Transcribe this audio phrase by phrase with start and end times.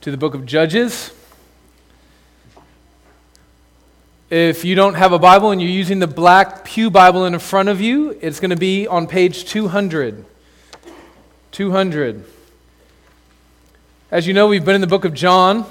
[0.00, 1.12] to the book of Judges.
[4.28, 7.68] If you don't have a Bible and you're using the black Pew Bible in front
[7.68, 10.24] of you, it's going to be on page 200.
[11.52, 12.24] 200.
[14.10, 15.64] As you know, we've been in the book of John,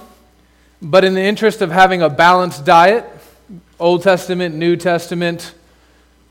[0.82, 3.06] but in the interest of having a balanced diet,
[3.80, 5.54] Old Testament, New Testament,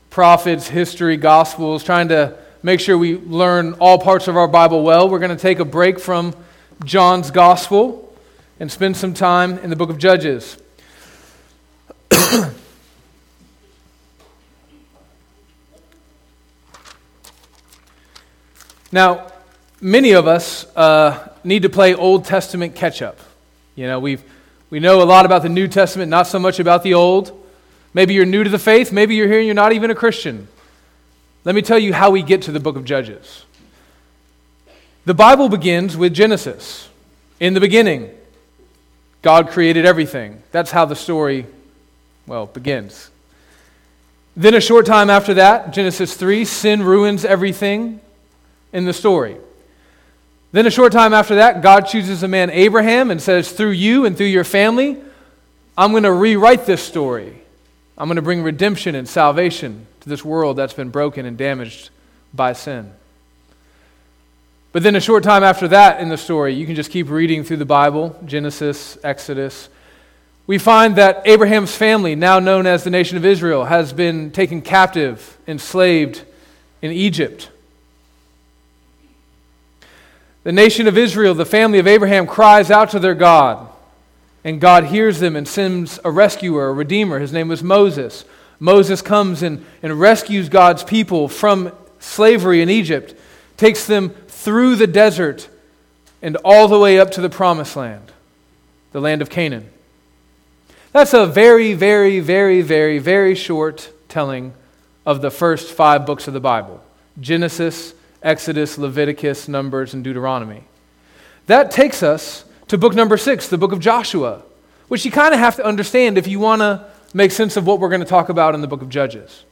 [0.09, 5.07] prophets, history, gospels, trying to make sure we learn all parts of our Bible well,
[5.07, 6.35] we're going to take a break from
[6.83, 8.13] John's gospel
[8.59, 10.57] and spend some time in the book of Judges.
[18.91, 19.31] now,
[19.79, 23.19] many of us uh, need to play Old Testament catch up.
[23.75, 24.23] You know, we've,
[24.69, 27.41] we know a lot about the New Testament, not so much about the Old.
[27.93, 30.47] Maybe you're new to the faith, maybe you're here and you're not even a Christian.
[31.45, 33.45] Let me tell you how we get to the book of Judges.
[35.05, 36.89] The Bible begins with Genesis.
[37.39, 38.09] In the beginning,
[39.21, 40.41] God created everything.
[40.51, 41.45] That's how the story,
[42.25, 43.11] well, begins.
[44.35, 48.01] Then, a short time after that, Genesis 3, sin ruins everything
[48.73, 49.37] in the story.
[50.51, 54.05] Then, a short time after that, God chooses a man, Abraham, and says, Through you
[54.05, 54.97] and through your family,
[55.77, 57.41] I'm going to rewrite this story.
[57.95, 61.91] I'm going to bring redemption and salvation to this world that's been broken and damaged
[62.33, 62.91] by sin.
[64.75, 67.45] But then, a short time after that in the story, you can just keep reading
[67.45, 69.69] through the Bible Genesis, Exodus.
[70.47, 74.61] We find that Abraham's family, now known as the nation of Israel, has been taken
[74.61, 76.23] captive, enslaved
[76.81, 77.51] in Egypt.
[80.43, 83.69] The nation of Israel, the family of Abraham, cries out to their God,
[84.43, 87.19] and God hears them and sends a rescuer, a redeemer.
[87.19, 88.25] His name was Moses.
[88.59, 93.15] Moses comes and, and rescues God's people from slavery in Egypt,
[93.55, 94.13] takes them
[94.45, 95.49] through the desert
[96.21, 98.11] and all the way up to the promised land,
[98.91, 99.67] the land of Canaan.
[100.91, 104.53] That's a very, very, very, very, very short telling
[105.03, 106.83] of the first five books of the Bible
[107.19, 110.63] Genesis, Exodus, Leviticus, Numbers, and Deuteronomy.
[111.47, 114.43] That takes us to book number six, the book of Joshua,
[114.89, 117.79] which you kind of have to understand if you want to make sense of what
[117.79, 119.43] we're going to talk about in the book of Judges.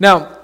[0.00, 0.39] Now,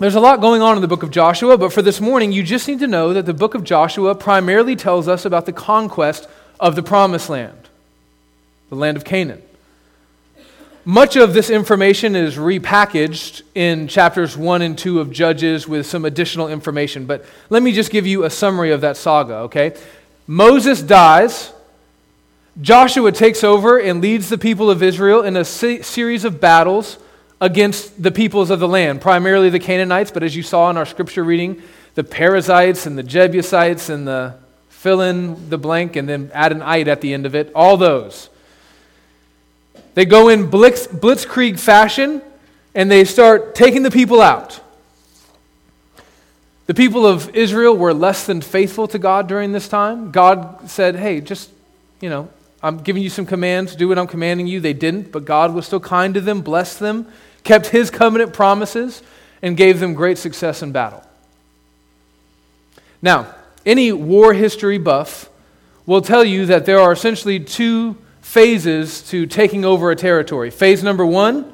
[0.00, 2.42] there's a lot going on in the book of Joshua, but for this morning, you
[2.42, 6.26] just need to know that the book of Joshua primarily tells us about the conquest
[6.58, 7.68] of the promised land,
[8.70, 9.42] the land of Canaan.
[10.86, 16.06] Much of this information is repackaged in chapters 1 and 2 of Judges with some
[16.06, 19.76] additional information, but let me just give you a summary of that saga, okay?
[20.26, 21.52] Moses dies.
[22.62, 26.96] Joshua takes over and leads the people of Israel in a se- series of battles
[27.40, 30.86] against the peoples of the land, primarily the Canaanites, but as you saw in our
[30.86, 31.62] scripture reading,
[31.94, 34.34] the Perizzites and the Jebusites and the
[34.68, 37.76] fill in the blank and then add an ite at the end of it, all
[37.76, 38.30] those.
[39.94, 42.22] They go in blitz, blitzkrieg fashion
[42.74, 44.60] and they start taking the people out.
[46.66, 50.12] The people of Israel were less than faithful to God during this time.
[50.12, 51.50] God said, hey, just,
[52.00, 52.28] you know,
[52.62, 54.60] I'm giving you some commands, do what I'm commanding you.
[54.60, 57.06] They didn't, but God was still kind to them, blessed them,
[57.44, 59.02] kept his covenant promises,
[59.42, 61.02] and gave them great success in battle.
[63.00, 63.34] Now,
[63.64, 65.30] any war history buff
[65.86, 70.50] will tell you that there are essentially two phases to taking over a territory.
[70.50, 71.52] Phase number one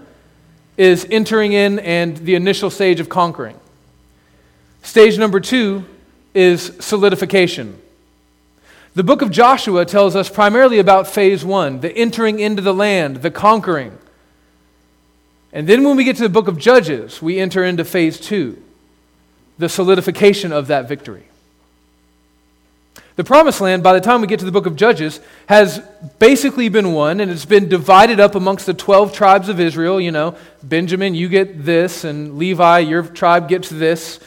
[0.76, 3.58] is entering in and the initial stage of conquering.
[4.82, 5.84] Stage number two
[6.34, 7.80] is solidification.
[8.94, 13.16] The book of Joshua tells us primarily about phase one, the entering into the land,
[13.16, 13.96] the conquering.
[15.52, 18.62] And then when we get to the book of Judges, we enter into phase two,
[19.58, 21.24] the solidification of that victory.
[23.16, 25.78] The promised land, by the time we get to the book of Judges, has
[26.18, 29.98] basically been won, and it's been divided up amongst the 12 tribes of Israel.
[29.98, 34.20] You know, Benjamin, you get this, and Levi, your tribe gets this.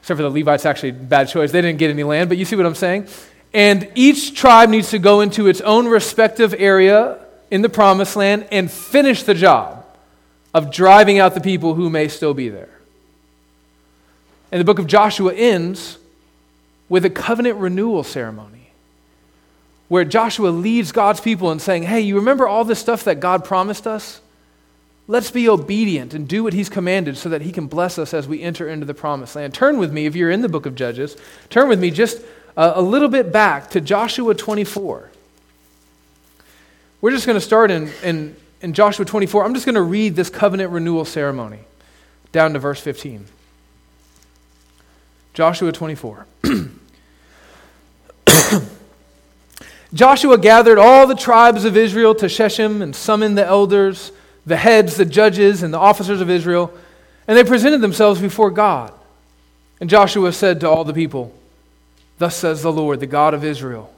[0.00, 1.52] Except for the Levites, actually, bad choice.
[1.52, 3.06] They didn't get any land, but you see what I'm saying?
[3.54, 8.48] And each tribe needs to go into its own respective area in the promised land
[8.50, 9.75] and finish the job
[10.56, 12.70] of driving out the people who may still be there.
[14.50, 15.98] And the book of Joshua ends
[16.88, 18.70] with a covenant renewal ceremony
[19.88, 23.44] where Joshua leads God's people in saying, Hey, you remember all this stuff that God
[23.44, 24.22] promised us?
[25.06, 28.26] Let's be obedient and do what He's commanded so that He can bless us as
[28.26, 29.52] we enter into the promised land.
[29.52, 31.18] Turn with me, if you're in the book of Judges,
[31.50, 32.22] turn with me just
[32.56, 35.10] uh, a little bit back to Joshua 24.
[37.02, 39.44] We're just going to start in, in, in Joshua 24.
[39.44, 41.60] I'm just going to read this covenant renewal ceremony
[42.32, 43.24] down to verse 15.
[45.34, 46.26] Joshua 24.
[49.94, 54.10] Joshua gathered all the tribes of Israel to Shechem and summoned the elders,
[54.44, 56.74] the heads, the judges, and the officers of Israel,
[57.28, 58.92] and they presented themselves before God.
[59.80, 61.32] And Joshua said to all the people,
[62.18, 63.94] Thus says the Lord, the God of Israel.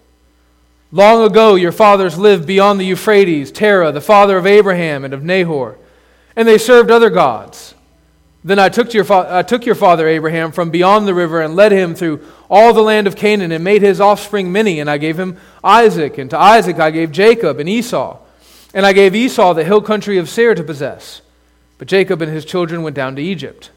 [0.90, 5.22] Long ago, your fathers lived beyond the Euphrates, Terah, the father of Abraham and of
[5.22, 5.76] Nahor,
[6.34, 7.74] and they served other gods.
[8.42, 11.56] Then I took, your fa- I took your father Abraham from beyond the river and
[11.56, 14.96] led him through all the land of Canaan and made his offspring many, and I
[14.96, 18.18] gave him Isaac, and to Isaac I gave Jacob and Esau.
[18.72, 21.20] And I gave Esau the hill country of Seir to possess.
[21.78, 23.70] But Jacob and his children went down to Egypt.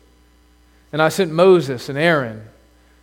[0.93, 2.47] And I sent Moses and Aaron,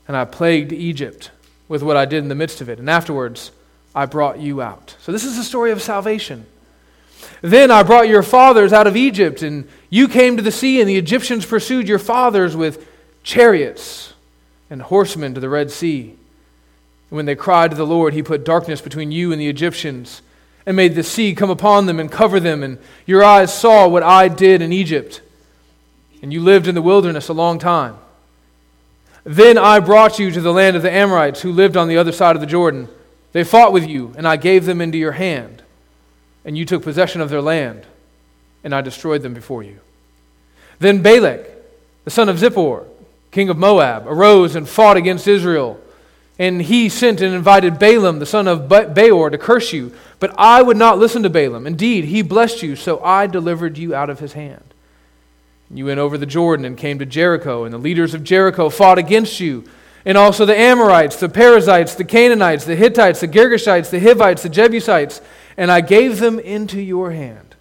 [0.07, 1.31] and I plagued Egypt
[1.67, 2.79] with what I did in the midst of it.
[2.79, 3.51] And afterwards,
[3.94, 4.96] I brought you out.
[5.00, 6.46] So this is the story of salvation.
[7.40, 10.88] Then I brought your fathers out of Egypt, and you came to the sea, and
[10.88, 12.87] the Egyptians pursued your fathers with
[13.23, 14.12] chariots
[14.70, 16.11] and horsemen to the Red Sea.
[17.11, 20.23] And when they cried to the Lord, he put darkness between you and the Egyptians,
[20.67, 24.02] and made the sea come upon them and cover them, and your eyes saw what
[24.02, 25.23] I did in Egypt.
[26.20, 27.96] And you lived in the wilderness a long time.
[29.25, 32.12] Then I brought you to the land of the Amorites, who lived on the other
[32.12, 32.88] side of the Jordan.
[33.38, 35.62] They fought with you, and I gave them into your hand
[36.44, 37.87] and you took possession of their land,
[38.64, 39.79] and I destroyed them before you.
[40.81, 41.49] Then Balak,
[42.05, 42.85] the son of Zippor,
[43.31, 45.81] king of Moab, arose and fought against Israel.
[46.37, 49.94] And he sent and invited Balaam, the son of Beor, to curse you.
[50.19, 51.64] But I would not listen to Balaam.
[51.64, 54.75] Indeed, he blessed you, so I delivered you out of his hand.
[55.70, 58.99] You went over the Jordan and came to Jericho, and the leaders of Jericho fought
[58.99, 59.62] against you.
[60.05, 64.49] And also the Amorites, the Perizzites, the Canaanites, the Hittites, the Girgashites, the Hivites, the
[64.49, 65.21] Jebusites,
[65.56, 67.56] and I gave them into your hand.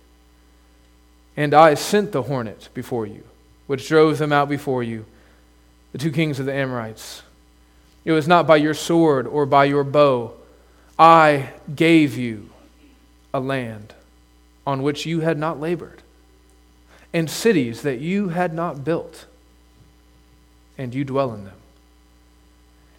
[1.35, 3.23] And I sent the hornet before you,
[3.65, 5.05] which drove them out before you,
[5.91, 7.23] the two kings of the Amorites.
[8.05, 10.33] It was not by your sword or by your bow.
[10.97, 12.49] I gave you
[13.33, 13.93] a land
[14.65, 16.01] on which you had not labored,
[17.13, 19.25] and cities that you had not built,
[20.77, 21.56] and you dwell in them.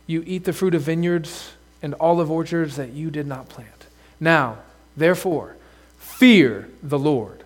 [0.09, 3.87] You eat the fruit of vineyards and olive orchards that you did not plant.
[4.19, 4.59] Now,
[4.99, 5.57] Therefore,
[5.99, 7.45] fear the Lord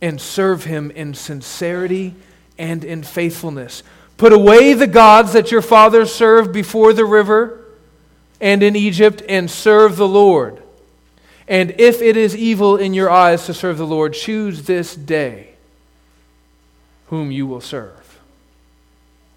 [0.00, 2.14] and serve him in sincerity
[2.56, 3.82] and in faithfulness.
[4.16, 7.64] Put away the gods that your fathers served before the river
[8.40, 10.62] and in Egypt and serve the Lord.
[11.48, 15.54] And if it is evil in your eyes to serve the Lord, choose this day
[17.08, 18.15] whom you will serve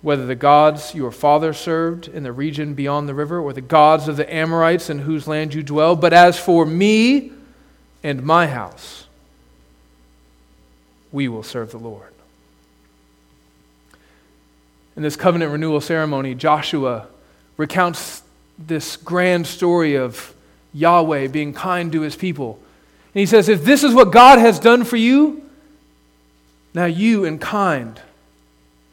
[0.02, 4.08] whether the gods your father served in the region beyond the river, or the gods
[4.08, 5.96] of the Amorites in whose land you dwell.
[5.96, 7.32] But as for me
[8.02, 9.06] and my house,
[11.12, 12.14] we will serve the Lord.
[14.96, 17.08] In this covenant renewal ceremony, Joshua
[17.58, 18.24] recounts
[18.58, 20.34] this grand story of
[20.74, 22.60] Yahweh being kind to his people.
[23.14, 25.50] And he says, If this is what God has done for you,
[26.74, 28.00] now you in kind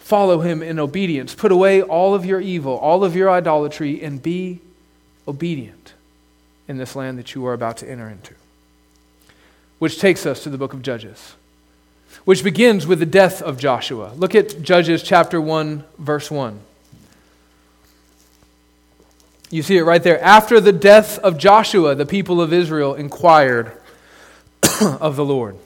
[0.06, 1.34] Follow him in obedience.
[1.34, 4.60] Put away all of your evil, all of your idolatry, and be
[5.26, 5.94] obedient
[6.68, 8.32] in this land that you are about to enter into.
[9.80, 11.34] Which takes us to the book of Judges,
[12.24, 14.12] which begins with the death of Joshua.
[14.14, 16.60] Look at Judges chapter 1, verse 1.
[19.50, 20.22] You see it right there.
[20.22, 23.72] After the death of Joshua, the people of Israel inquired
[24.80, 25.56] of the Lord.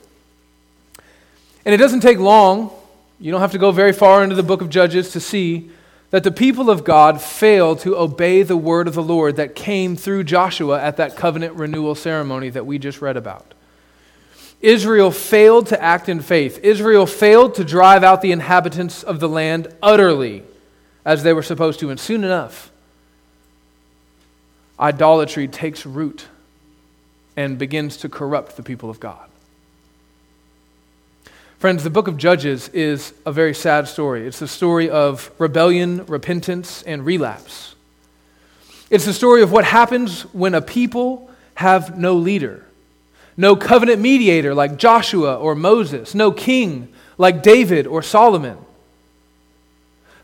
[1.66, 2.74] And it doesn't take long
[3.20, 5.70] you don't have to go very far into the book of Judges to see
[6.08, 9.94] that the people of God failed to obey the word of the Lord that came
[9.94, 13.54] through Joshua at that covenant renewal ceremony that we just read about.
[14.60, 16.58] Israel failed to act in faith.
[16.62, 20.42] Israel failed to drive out the inhabitants of the land utterly
[21.04, 21.90] as they were supposed to.
[21.90, 22.70] And soon enough,
[24.78, 26.26] idolatry takes root
[27.36, 29.29] and begins to corrupt the people of God.
[31.60, 34.26] Friends, the book of Judges is a very sad story.
[34.26, 37.74] It's the story of rebellion, repentance, and relapse.
[38.88, 42.64] It's the story of what happens when a people have no leader,
[43.36, 46.88] no covenant mediator like Joshua or Moses, no king
[47.18, 48.56] like David or Solomon.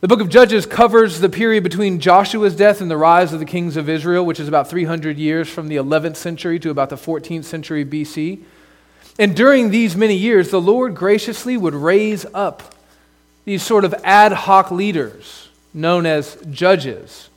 [0.00, 3.44] The book of Judges covers the period between Joshua's death and the rise of the
[3.44, 6.96] kings of Israel, which is about 300 years from the 11th century to about the
[6.96, 8.42] 14th century BC.
[9.18, 12.74] And during these many years, the Lord graciously would raise up
[13.44, 17.28] these sort of ad hoc leaders known as judges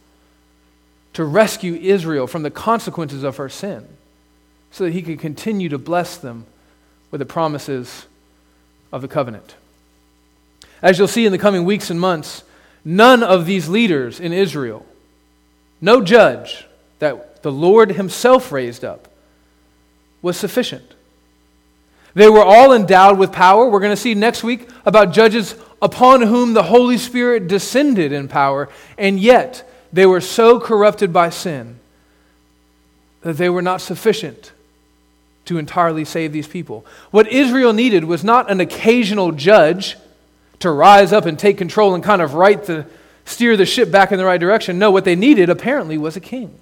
[1.13, 3.87] to rescue Israel from the consequences of her sin
[4.71, 6.45] so that he could continue to bless them
[7.11, 8.05] with the promises
[8.91, 9.55] of the covenant.
[10.81, 12.43] As you'll see in the coming weeks and months,
[12.85, 14.85] none of these leaders in Israel,
[15.81, 16.65] no judge,
[16.99, 19.07] that the Lord Himself raised up
[20.21, 20.93] was sufficient.
[22.19, 23.65] They were all endowed with power.
[23.65, 28.27] We're going to see next week about judges upon whom the Holy Spirit descended in
[28.27, 31.79] power, and yet they were so corrupted by sin
[33.21, 34.51] that they were not sufficient
[35.45, 36.85] to entirely save these people.
[37.11, 39.95] What Israel needed was not an occasional judge
[40.59, 42.85] to rise up and take control and kind of right the
[43.23, 44.77] steer the ship back in the right direction.
[44.77, 46.53] No, what they needed apparently was a king.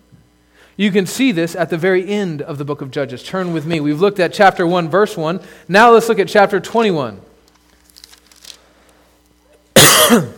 [0.78, 3.24] You can see this at the very end of the book of Judges.
[3.24, 3.80] Turn with me.
[3.80, 5.42] We've looked at chapter 1, verse 1.
[5.68, 7.20] Now let's look at chapter 21.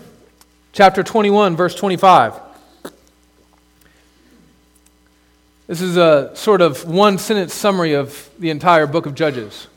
[0.72, 2.40] chapter 21, verse 25.
[5.68, 9.68] This is a sort of one sentence summary of the entire book of Judges.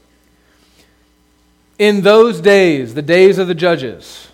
[1.77, 4.29] In those days, the days of the judges,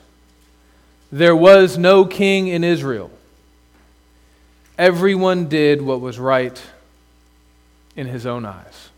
[1.10, 3.10] there was no king in Israel.
[4.78, 6.62] Everyone did what was right
[7.96, 8.90] in his own eyes.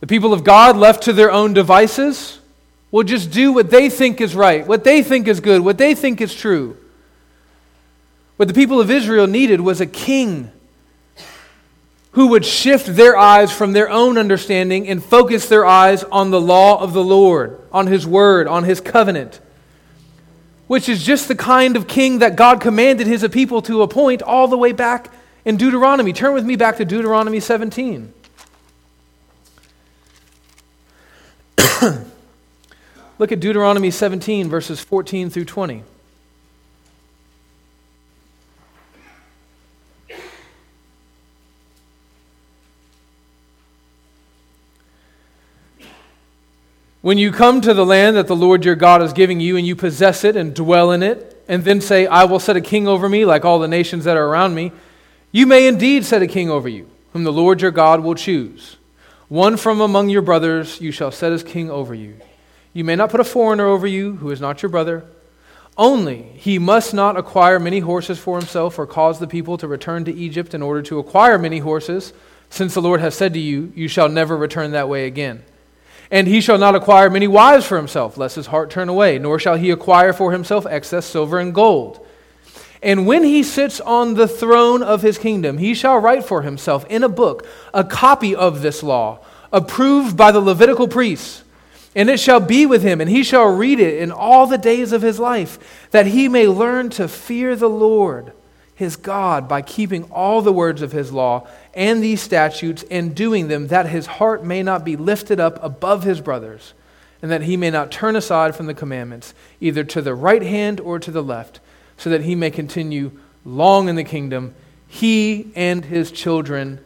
[0.00, 2.38] The people of God, left to their own devices,
[2.90, 5.94] will just do what they think is right, what they think is good, what they
[5.94, 6.78] think is true.
[8.38, 10.50] What the people of Israel needed was a king
[12.12, 16.40] who would shift their eyes from their own understanding and focus their eyes on the
[16.40, 19.40] law of the Lord, on his word, on his covenant
[20.70, 24.46] which is just the kind of king that God commanded his people to appoint all
[24.46, 25.12] the way back
[25.44, 26.12] in Deuteronomy.
[26.12, 28.14] Turn with me back to Deuteronomy 17.
[33.18, 35.82] Look at Deuteronomy 17, verses 14 through 20.
[47.02, 49.66] When you come to the land that the Lord your God is giving you and
[49.66, 52.86] you possess it and dwell in it, and then say, I will set a king
[52.86, 54.70] over me like all the nations that are around me,
[55.32, 58.76] you may indeed set a king over you, whom the Lord your God will choose.
[59.28, 62.16] One from among your brothers you shall set as king over you.
[62.72, 65.04] You may not put a foreigner over you who is not your brother.
[65.78, 70.04] Only he must not acquire many horses for himself or cause the people to return
[70.04, 72.12] to Egypt in order to acquire many horses,
[72.50, 75.42] since the Lord has said to you, You shall never return that way again.
[76.10, 79.38] And he shall not acquire many wives for himself, lest his heart turn away, nor
[79.38, 82.04] shall he acquire for himself excess silver and gold.
[82.82, 86.84] And when he sits on the throne of his kingdom, he shall write for himself
[86.86, 89.20] in a book a copy of this law,
[89.52, 91.44] approved by the Levitical priests.
[91.94, 94.92] And it shall be with him, and he shall read it in all the days
[94.92, 98.32] of his life, that he may learn to fear the Lord
[98.80, 103.46] his God by keeping all the words of his law and these statutes and doing
[103.46, 106.72] them, that his heart may not be lifted up above his brothers,
[107.20, 110.80] and that he may not turn aside from the commandments, either to the right hand
[110.80, 111.60] or to the left,
[111.98, 113.12] so that he may continue
[113.44, 114.54] long in the kingdom,
[114.88, 116.80] he and his children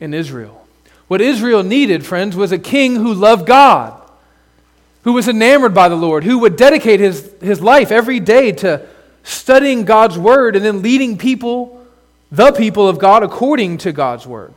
[0.00, 0.66] in Israel.
[1.06, 3.96] What Israel needed, friends, was a king who loved God,
[5.04, 8.88] who was enamored by the Lord, who would dedicate his, his life every day to
[9.22, 11.84] studying God's word and then leading people,
[12.30, 14.54] the people of God, according to God's word.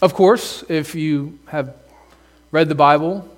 [0.00, 1.74] Of course, if you have
[2.50, 3.28] read the Bible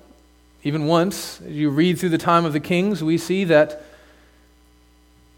[0.63, 3.83] even once, as you read through the time of the kings, we see that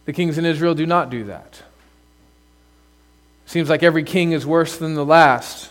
[0.05, 1.61] the kings in Israel do not do that.
[3.45, 5.69] Seems like every king is worse than the last.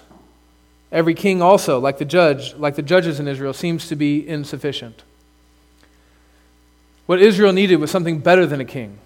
[0.92, 5.02] Every king also, like the judge, like the judges in Israel, seems to be insufficient.
[7.06, 8.98] What Israel needed was something better than a king,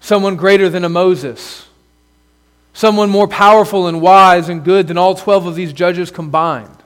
[0.00, 1.66] someone greater than a Moses,
[2.72, 6.76] someone more powerful and wise and good than all 12 of these judges combined.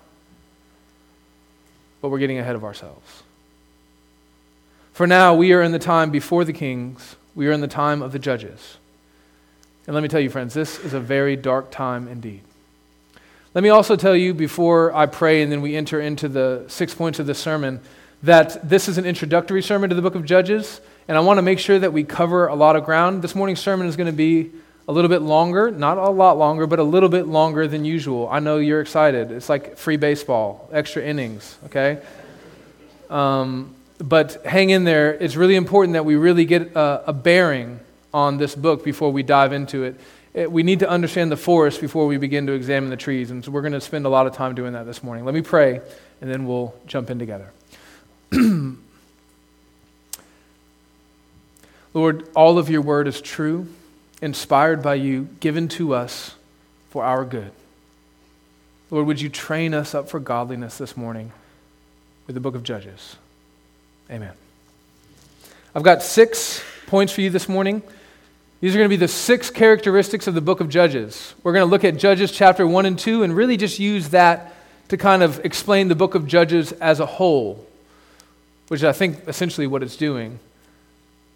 [2.02, 3.22] But we're getting ahead of ourselves.
[4.92, 8.02] For now, we are in the time before the kings, we are in the time
[8.02, 8.76] of the judges.
[9.87, 12.42] And let me tell you, friends, this is a very dark time indeed.
[13.54, 16.94] Let me also tell you before I pray and then we enter into the six
[16.94, 17.80] points of the sermon
[18.22, 21.42] that this is an introductory sermon to the book of Judges, and I want to
[21.42, 23.22] make sure that we cover a lot of ground.
[23.22, 24.50] This morning's sermon is going to be
[24.86, 28.28] a little bit longer, not a lot longer, but a little bit longer than usual.
[28.30, 29.30] I know you're excited.
[29.30, 32.02] It's like free baseball, extra innings, okay?
[33.08, 35.14] Um, but hang in there.
[35.14, 37.80] It's really important that we really get a, a bearing
[38.12, 40.00] on this book before we dive into it.
[40.34, 40.50] it.
[40.50, 43.50] We need to understand the forest before we begin to examine the trees, and so
[43.50, 45.24] we're going to spend a lot of time doing that this morning.
[45.24, 45.80] Let me pray,
[46.20, 47.52] and then we'll jump in together.
[51.94, 53.66] Lord, all of your word is true,
[54.22, 56.34] inspired by you, given to us
[56.90, 57.52] for our good.
[58.90, 61.32] Lord, would you train us up for godliness this morning
[62.26, 63.16] with the book of Judges?
[64.10, 64.32] Amen.
[65.75, 67.82] I've got six points for you this morning.
[68.60, 71.34] These are going to be the six characteristics of the book of Judges.
[71.42, 74.52] We're going to look at Judges chapter 1 and 2 and really just use that
[74.88, 77.64] to kind of explain the book of Judges as a whole,
[78.70, 80.38] which is, I think, essentially what it's doing.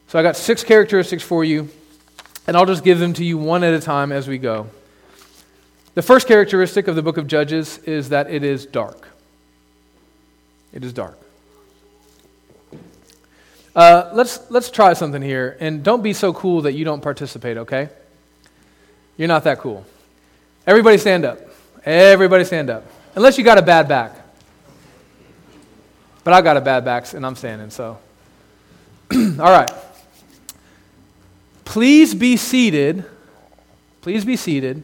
[0.06, 1.68] So I got six characteristics for you,
[2.46, 4.68] and I'll just give them to you one at a time as we go.
[5.94, 9.08] The first characteristic of the book of Judges is that it is dark.
[10.72, 11.18] It is dark.
[13.74, 17.56] Uh, let's, let's try something here, and don't be so cool that you don't participate,
[17.56, 17.88] okay?
[19.16, 19.84] You're not that cool.
[20.68, 21.40] Everybody stand up.
[21.84, 22.84] Everybody stand up.
[23.16, 24.23] Unless you got a bad back.
[26.24, 27.98] But I got a bad back, and I'm standing, so.
[29.12, 29.70] All right.
[31.64, 33.04] Please be seated.
[34.00, 34.82] Please be seated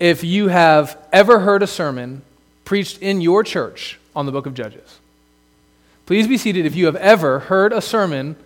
[0.00, 2.22] if you have ever heard a sermon
[2.64, 4.98] preached in your church on the book of Judges.
[6.06, 8.36] Please be seated if you have ever heard a sermon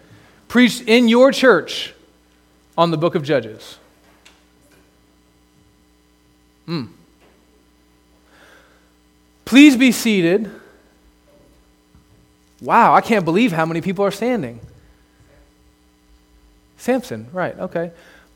[0.49, 1.95] preached in your church
[2.77, 3.79] on the book of Judges.
[6.67, 6.87] Hmm.
[9.45, 10.51] Please be seated.
[12.61, 14.61] Wow, I can't believe how many people are standing.
[16.79, 17.91] Samson, right, okay.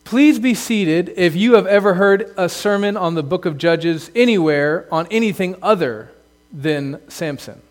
[0.04, 4.10] Please be seated if you have ever heard a sermon on the book of Judges
[4.14, 6.10] anywhere on anything other
[6.52, 7.62] than Samson.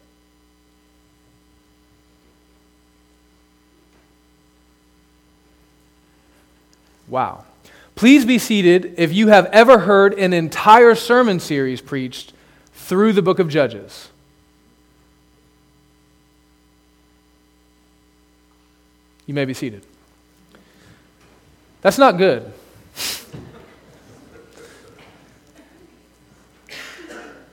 [7.08, 7.44] Wow.
[7.96, 12.32] Please be seated if you have ever heard an entire sermon series preached
[12.74, 14.10] through the book of Judges.
[19.30, 19.86] You may be seated.
[21.84, 22.52] That's not good.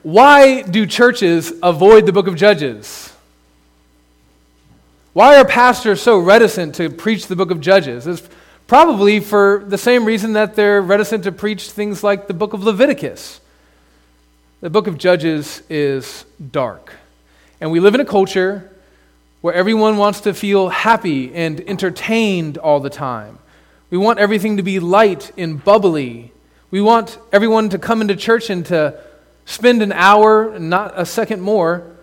[0.03, 3.13] Why do churches avoid the book of Judges?
[5.13, 8.07] Why are pastors so reticent to preach the book of Judges?
[8.07, 8.27] It's
[8.67, 12.65] Probably for the same reason that they're reticent to preach things like the book of
[12.65, 13.43] Leviticus.
[14.63, 16.95] The book of Judges is dark.
[17.61, 18.73] And we live in a culture
[19.47, 23.39] where everyone wants to feel happy and entertained all the time.
[23.91, 26.33] We want everything to be light and bubbly.
[26.73, 29.01] We want everyone to come into church and to
[29.45, 31.95] spend an hour, and not a second more,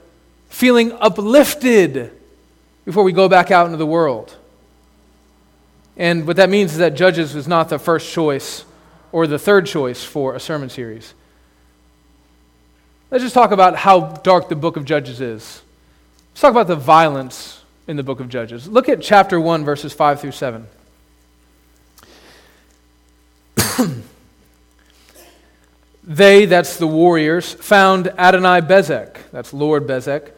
[0.48, 2.14] feeling uplifted
[2.86, 4.34] before we go back out into the world.
[5.98, 8.64] And what that means is that Judges was not the first choice
[9.12, 11.14] or the third choice for a sermon series.
[13.12, 15.63] Let's just talk about how dark the book of Judges is.
[16.34, 18.68] Let's talk about the violence in the book of Judges.
[18.68, 20.68] Look at chapter 1, verses 5 through 7.
[26.04, 30.32] they, that's the warriors, found Adonai Bezek, that's Lord Bezek,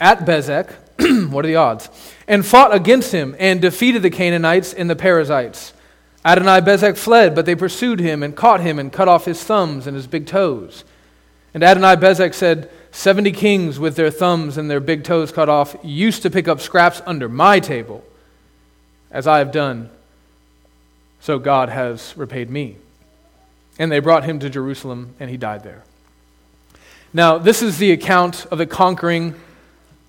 [0.00, 0.72] at Bezek.
[1.30, 1.88] what are the odds?
[2.28, 5.72] and fought against him and defeated the Canaanites and the Perizzites.
[6.24, 9.86] Adonai Bezek fled, but they pursued him and caught him and cut off his thumbs
[9.86, 10.84] and his big toes.
[11.54, 15.76] And Adonai Bezek said, Seventy kings with their thumbs and their big toes cut off
[15.82, 18.04] used to pick up scraps under my table,
[19.10, 19.90] as I have done.
[21.20, 22.76] So God has repaid me.
[23.78, 25.84] And they brought him to Jerusalem, and he died there.
[27.12, 29.34] Now, this is the account of the conquering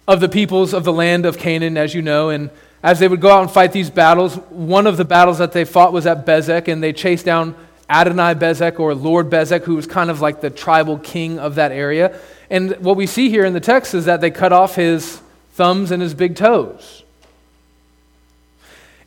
[0.07, 2.29] of the peoples of the land of Canaan, as you know.
[2.29, 2.49] And
[2.81, 5.65] as they would go out and fight these battles, one of the battles that they
[5.65, 7.55] fought was at Bezek, and they chased down
[7.89, 11.71] Adonai Bezek or Lord Bezek, who was kind of like the tribal king of that
[11.71, 12.19] area.
[12.49, 15.21] And what we see here in the text is that they cut off his
[15.53, 17.03] thumbs and his big toes.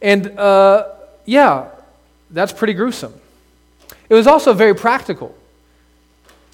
[0.00, 0.88] And uh,
[1.24, 1.68] yeah,
[2.30, 3.14] that's pretty gruesome.
[4.08, 5.34] It was also very practical.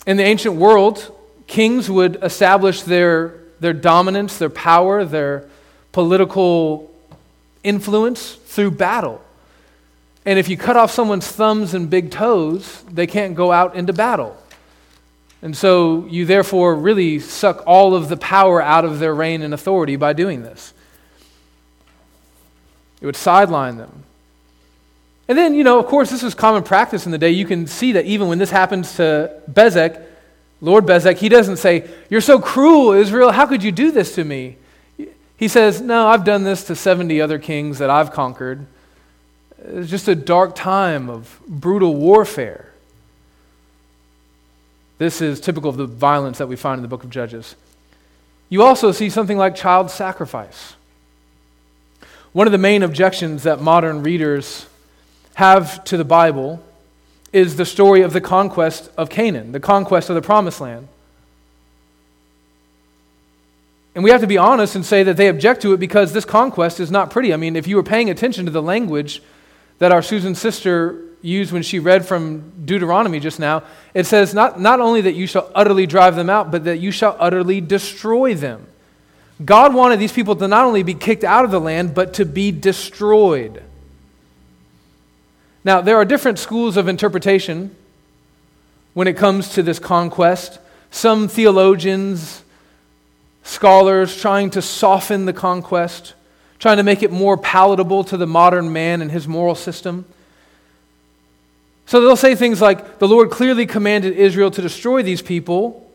[0.06, 1.14] In the ancient world,
[1.46, 5.44] kings would establish their their dominance, their power, their
[5.92, 6.90] political
[7.64, 9.22] influence through battle.
[10.24, 13.92] And if you cut off someone's thumbs and big toes, they can't go out into
[13.92, 14.36] battle.
[15.40, 19.54] And so you therefore really suck all of the power out of their reign and
[19.54, 20.74] authority by doing this.
[23.00, 24.04] It would sideline them.
[25.28, 27.30] And then, you know, of course, this was common practice in the day.
[27.30, 30.02] You can see that even when this happens to Bezek,
[30.60, 33.30] Lord Bezek, he doesn't say, You're so cruel, Israel.
[33.30, 34.56] How could you do this to me?
[35.36, 38.66] He says, No, I've done this to 70 other kings that I've conquered.
[39.62, 42.67] It's just a dark time of brutal warfare.
[44.98, 47.54] This is typical of the violence that we find in the book of Judges.
[48.48, 50.74] You also see something like child sacrifice.
[52.32, 54.66] One of the main objections that modern readers
[55.34, 56.62] have to the Bible
[57.32, 60.88] is the story of the conquest of Canaan, the conquest of the promised land.
[63.94, 66.24] And we have to be honest and say that they object to it because this
[66.24, 67.32] conquest is not pretty.
[67.32, 69.22] I mean, if you were paying attention to the language,
[69.78, 73.62] that our Susan sister used when she read from Deuteronomy just now,
[73.94, 76.90] it says not, not only that you shall utterly drive them out, but that you
[76.90, 78.66] shall utterly destroy them.
[79.44, 82.24] God wanted these people to not only be kicked out of the land, but to
[82.24, 83.62] be destroyed.
[85.64, 87.74] Now, there are different schools of interpretation
[88.94, 90.58] when it comes to this conquest.
[90.90, 92.42] Some theologians,
[93.42, 96.14] scholars trying to soften the conquest,
[96.58, 100.04] trying to make it more palatable to the modern man and his moral system.
[101.88, 105.90] So they'll say things like, the Lord clearly commanded Israel to destroy these people.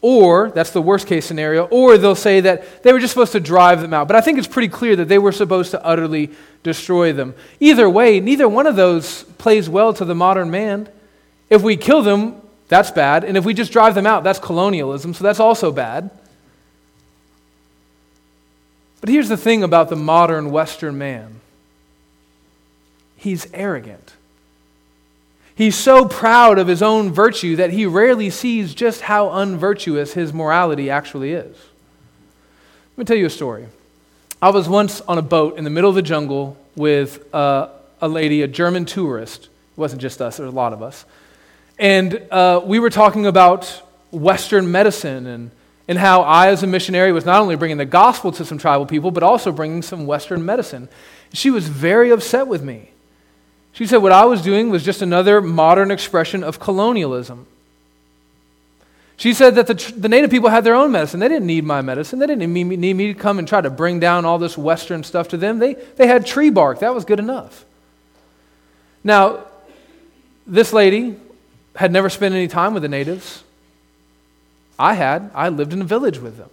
[0.00, 3.40] Or, that's the worst case scenario, or they'll say that they were just supposed to
[3.40, 4.08] drive them out.
[4.08, 6.32] But I think it's pretty clear that they were supposed to utterly
[6.64, 7.32] destroy them.
[7.60, 10.88] Either way, neither one of those plays well to the modern man.
[11.48, 13.22] If we kill them, that's bad.
[13.22, 16.10] And if we just drive them out, that's colonialism, so that's also bad.
[19.00, 21.40] But here's the thing about the modern Western man
[23.18, 24.14] he's arrogant.
[25.54, 30.32] He's so proud of his own virtue that he rarely sees just how unvirtuous his
[30.32, 31.56] morality actually is.
[32.96, 33.66] Let me tell you a story.
[34.40, 38.06] I was once on a boat in the middle of the jungle with uh, a
[38.06, 39.46] lady, a German tourist.
[39.46, 41.04] It wasn't just us, there was a lot of us.
[41.76, 45.50] And uh, we were talking about Western medicine and,
[45.88, 48.86] and how I, as a missionary, was not only bringing the gospel to some tribal
[48.86, 50.88] people, but also bringing some Western medicine.
[51.32, 52.90] She was very upset with me.
[53.78, 57.46] She said what I was doing was just another modern expression of colonialism.
[59.16, 61.20] She said that the, the native people had their own medicine.
[61.20, 62.18] They didn't need my medicine.
[62.18, 64.58] They didn't need me, need me to come and try to bring down all this
[64.58, 65.60] Western stuff to them.
[65.60, 66.80] They, they had tree bark.
[66.80, 67.64] That was good enough.
[69.04, 69.44] Now,
[70.44, 71.14] this lady
[71.76, 73.44] had never spent any time with the natives.
[74.76, 75.30] I had.
[75.36, 76.50] I lived in a village with them.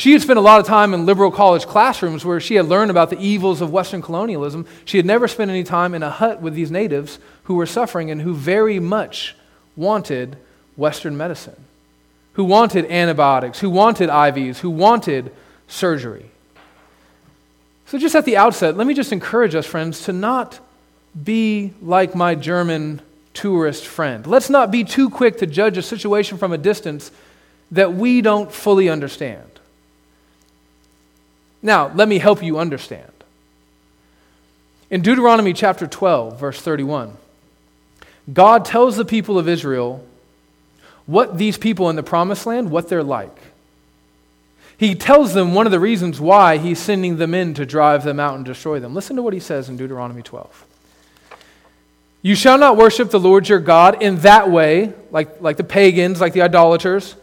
[0.00, 2.90] She had spent a lot of time in liberal college classrooms where she had learned
[2.90, 4.64] about the evils of Western colonialism.
[4.86, 8.10] She had never spent any time in a hut with these natives who were suffering
[8.10, 9.36] and who very much
[9.76, 10.38] wanted
[10.74, 11.66] Western medicine,
[12.32, 15.34] who wanted antibiotics, who wanted IVs, who wanted
[15.68, 16.30] surgery.
[17.84, 20.60] So, just at the outset, let me just encourage us, friends, to not
[21.22, 23.02] be like my German
[23.34, 24.26] tourist friend.
[24.26, 27.10] Let's not be too quick to judge a situation from a distance
[27.70, 29.49] that we don't fully understand.
[31.62, 33.10] Now, let me help you understand.
[34.90, 37.16] In Deuteronomy chapter 12, verse 31,
[38.32, 40.04] God tells the people of Israel
[41.06, 43.36] what these people in the promised land, what they're like.
[44.76, 48.18] He tells them one of the reasons why he's sending them in to drive them
[48.18, 48.94] out and destroy them.
[48.94, 50.66] Listen to what he says in Deuteronomy 12.
[52.22, 56.20] You shall not worship the Lord your God in that way, like, like the pagans,
[56.20, 57.14] like the idolaters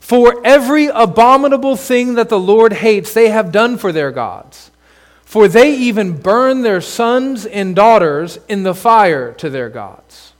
[0.00, 4.70] for every abominable thing that the Lord hates, they have done for their gods.
[5.24, 10.32] For they even burn their sons and daughters in the fire to their gods.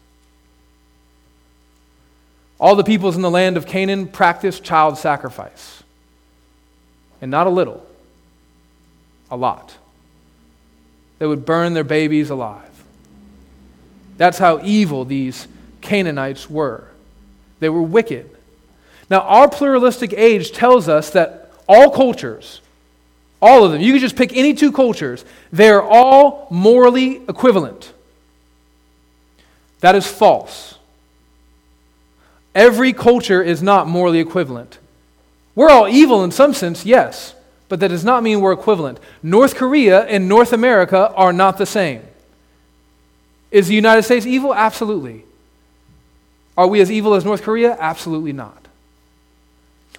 [2.59, 5.85] All the peoples in the land of Canaan practiced child sacrifice.
[7.23, 7.87] And not a little,
[9.31, 9.77] a lot.
[11.21, 12.65] They would burn their babies alive.
[14.17, 15.47] That's how evil these
[15.81, 16.89] Canaanites were.
[17.61, 18.29] They were wicked.
[19.11, 22.61] Now, our pluralistic age tells us that all cultures,
[23.43, 27.93] all of them, you can just pick any two cultures, they're all morally equivalent.
[29.81, 30.77] That is false.
[32.55, 34.79] Every culture is not morally equivalent.
[35.57, 37.35] We're all evil in some sense, yes,
[37.69, 39.01] but that does not mean we're equivalent.
[39.23, 42.03] North Korea and North America are not the same.
[43.51, 44.55] Is the United States evil?
[44.55, 45.25] Absolutely.
[46.57, 47.77] Are we as evil as North Korea?
[47.81, 48.60] Absolutely not.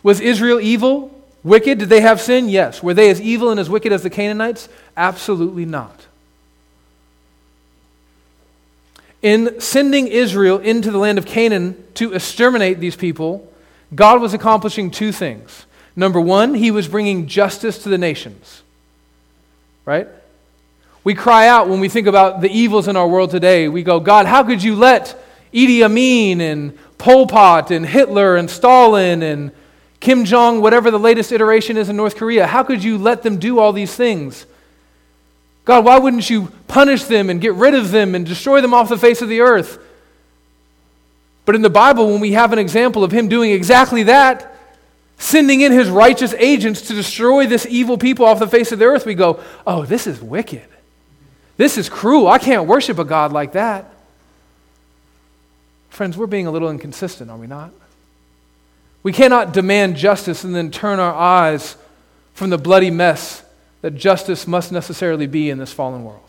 [0.04, 1.18] Was Israel evil?
[1.44, 1.80] Wicked?
[1.80, 2.50] Did they have sin?
[2.50, 2.84] Yes.
[2.84, 4.70] Were they as evil and as wicked as the Canaanites?
[4.96, 6.06] Absolutely not.
[9.22, 13.48] In sending Israel into the land of Canaan to exterminate these people,
[13.94, 15.66] God was accomplishing two things.
[15.96, 18.64] Number one, he was bringing justice to the nations.
[19.86, 20.08] Right?
[21.04, 23.68] We cry out when we think about the evils in our world today.
[23.68, 25.22] We go, God, how could you let
[25.54, 29.52] Idi Amin and Pol Pot and Hitler and Stalin and
[30.02, 33.38] Kim Jong, whatever the latest iteration is in North Korea, how could you let them
[33.38, 34.48] do all these things?
[35.64, 38.90] God, why wouldn't you punish them and get rid of them and destroy them off
[38.90, 39.78] the face of the earth?
[41.46, 44.58] But in the Bible, when we have an example of him doing exactly that,
[45.20, 48.86] sending in his righteous agents to destroy this evil people off the face of the
[48.86, 50.66] earth, we go, oh, this is wicked.
[51.58, 52.28] This is cruel.
[52.28, 53.94] I can't worship a God like that.
[55.92, 57.72] Friends, we're being a little inconsistent, are we not?
[59.04, 61.76] We cannot demand justice and then turn our eyes
[62.34, 63.44] from the bloody mess
[63.82, 66.20] that justice must necessarily be in this fallen world.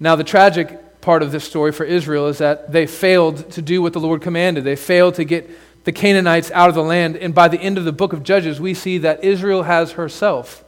[0.00, 3.80] Now, the tragic part of this story for Israel is that they failed to do
[3.80, 4.64] what the Lord commanded.
[4.64, 5.48] They failed to get
[5.84, 7.16] the Canaanites out of the land.
[7.16, 10.64] And by the end of the book of Judges, we see that Israel has herself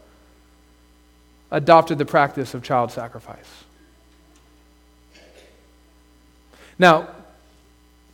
[1.51, 3.64] adopted the practice of child sacrifice.
[6.79, 7.09] Now,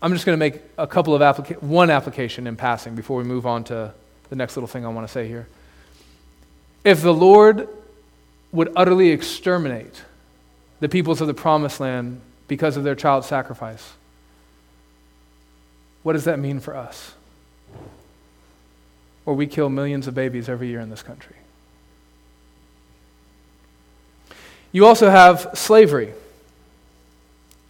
[0.03, 3.25] I'm just going to make a couple of applica- one application in passing before we
[3.25, 3.93] move on to
[4.31, 5.47] the next little thing I want to say here.
[6.85, 7.69] If the Lord
[8.53, 10.03] would utterly exterminate
[10.81, 13.93] the peoples of the promised land because of their child sacrifice,
[16.03, 17.15] what does that mean for us?
[19.27, 21.37] Or we kill millions of babies every year in this country.
[24.73, 26.15] You also have slavery.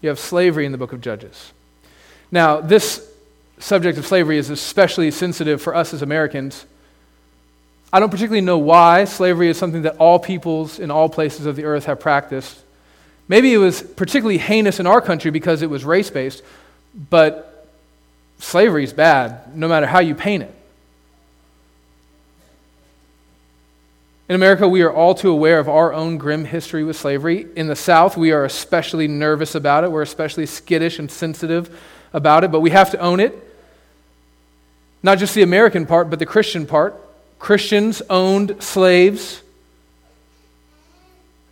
[0.00, 1.52] You have slavery in the book of Judges.
[2.32, 3.06] Now, this
[3.58, 6.64] subject of slavery is especially sensitive for us as Americans.
[7.92, 11.56] I don't particularly know why slavery is something that all peoples in all places of
[11.56, 12.56] the earth have practiced.
[13.28, 16.42] Maybe it was particularly heinous in our country because it was race based,
[17.10, 17.68] but
[18.38, 20.54] slavery is bad no matter how you paint it.
[24.28, 27.48] In America, we are all too aware of our own grim history with slavery.
[27.56, 29.90] In the South, we are especially nervous about it.
[29.90, 31.76] We're especially skittish and sensitive
[32.12, 33.34] about it, but we have to own it.
[35.02, 36.94] Not just the American part, but the Christian part.
[37.38, 39.42] Christians owned slaves.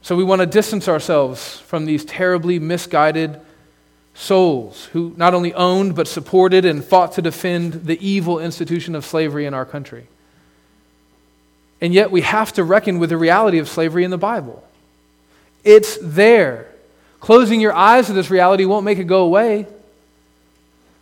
[0.02, 3.40] So we want to distance ourselves from these terribly misguided
[4.14, 9.04] souls who not only owned, but supported and fought to defend the evil institution of
[9.04, 10.08] slavery in our country.
[11.80, 14.64] And yet we have to reckon with the reality of slavery in the Bible.
[15.64, 16.66] It's there.
[17.20, 19.66] Closing your eyes to this reality won't make it go away.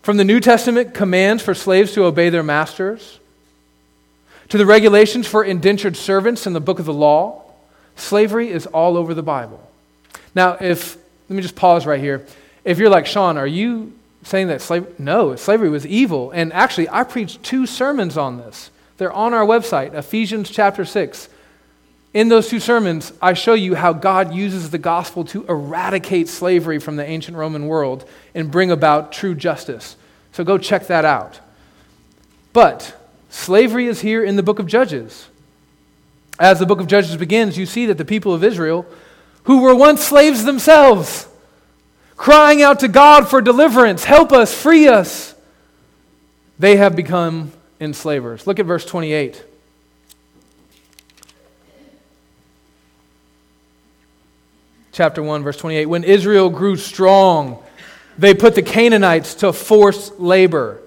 [0.07, 3.19] From the New Testament commands for slaves to obey their masters,
[4.51, 7.43] to the regulations for indentured servants in the book of the law,
[7.97, 9.61] slavery is all over the Bible.
[10.33, 10.97] Now, if,
[11.29, 12.25] let me just pause right here.
[12.63, 14.93] If you're like, Sean, are you saying that slavery?
[14.97, 16.31] No, slavery was evil.
[16.31, 18.71] And actually, I preached two sermons on this.
[18.99, 21.29] They're on our website, Ephesians chapter 6.
[22.17, 26.79] In those two sermons, I show you how God uses the gospel to eradicate slavery
[26.79, 29.97] from the ancient Roman world and bring about true justice.
[30.33, 31.41] So go check that out.
[32.55, 32.99] But
[33.29, 35.29] slavery is here in the book of Judges.
[36.39, 38.87] As the book of Judges begins, you see that the people of Israel,
[39.43, 41.29] who were once slaves themselves,
[42.17, 45.35] crying out to God for deliverance, help us, free us,
[46.59, 48.47] they have become enslavers.
[48.47, 49.45] Look at verse 28.
[54.97, 55.85] Chapter 1, verse 28.
[55.85, 57.63] When Israel grew strong,
[58.17, 60.81] they put the Canaanites to forced labor,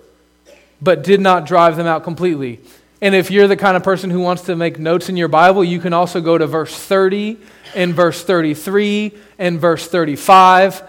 [0.81, 2.59] but did not drive them out completely.
[3.01, 5.63] And if you're the kind of person who wants to make notes in your Bible,
[5.63, 7.37] you can also go to verse 30
[7.75, 10.81] and verse 33 and verse 35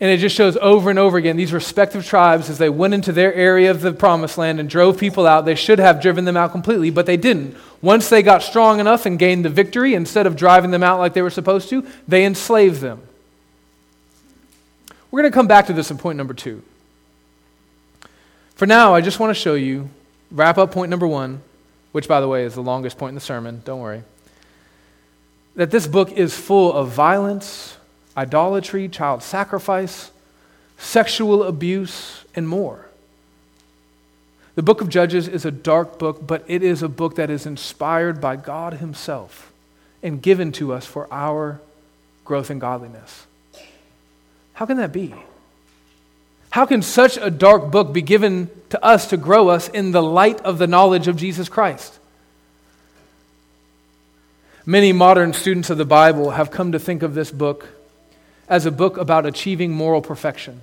[0.00, 3.12] and it just shows over and over again these respective tribes, as they went into
[3.12, 6.38] their area of the promised land and drove people out, they should have driven them
[6.38, 7.54] out completely, but they didn't.
[7.82, 11.12] Once they got strong enough and gained the victory, instead of driving them out like
[11.12, 13.02] they were supposed to, they enslaved them.
[15.10, 16.62] We're going to come back to this in point number two.
[18.54, 19.90] For now, I just want to show you,
[20.30, 21.42] wrap up point number one,
[21.92, 24.02] which, by the way, is the longest point in the sermon, don't worry,
[25.56, 27.76] that this book is full of violence
[28.20, 30.10] idolatry, child sacrifice,
[30.76, 32.86] sexual abuse, and more.
[34.56, 37.46] The book of Judges is a dark book, but it is a book that is
[37.46, 39.52] inspired by God Himself
[40.02, 41.60] and given to us for our
[42.26, 43.26] growth in godliness.
[44.52, 45.14] How can that be?
[46.50, 50.02] How can such a dark book be given to us to grow us in the
[50.02, 51.98] light of the knowledge of Jesus Christ?
[54.66, 57.68] Many modern students of the Bible have come to think of this book
[58.50, 60.60] as a book about achieving moral perfection.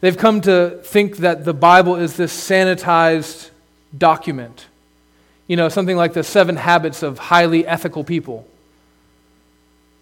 [0.00, 3.50] They've come to think that the Bible is this sanitized
[3.96, 4.66] document,
[5.46, 8.46] you know, something like the seven habits of highly ethical people.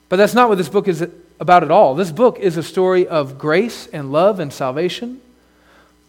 [0.09, 1.07] But that's not what this book is
[1.39, 1.95] about at all.
[1.95, 5.21] This book is a story of grace and love and salvation,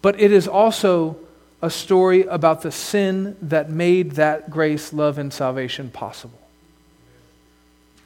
[0.02, 1.18] but it is also
[1.62, 6.40] a story about the sin that made that grace, love, and salvation possible.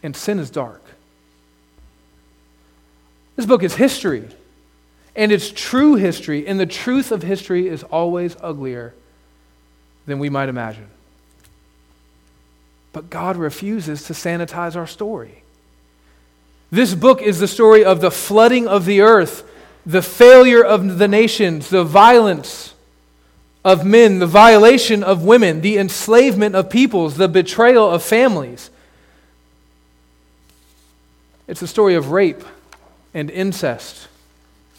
[0.01, 0.88] And sin is dark.
[3.39, 4.27] This book is history.
[5.15, 6.45] And it's true history.
[6.45, 8.93] And the truth of history is always uglier
[10.05, 10.89] than we might imagine.
[12.91, 15.43] But God refuses to sanitize our story.
[16.69, 19.49] This book is the story of the flooding of the earth,
[19.85, 22.73] the failure of the nations, the violence
[23.63, 28.69] of men, the violation of women, the enslavement of peoples, the betrayal of families.
[31.47, 32.43] It's the story of rape
[33.19, 34.07] and incest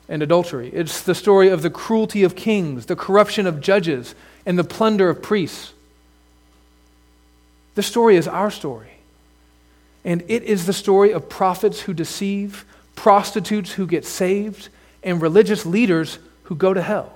[0.09, 0.70] and adultery.
[0.72, 5.09] It's the story of the cruelty of kings, the corruption of judges, and the plunder
[5.09, 5.72] of priests.
[7.74, 8.90] This story is our story.
[10.05, 12.64] And it is the story of prophets who deceive,
[12.96, 14.70] prostitutes who get saved,
[15.03, 17.12] and religious leaders who go to hell.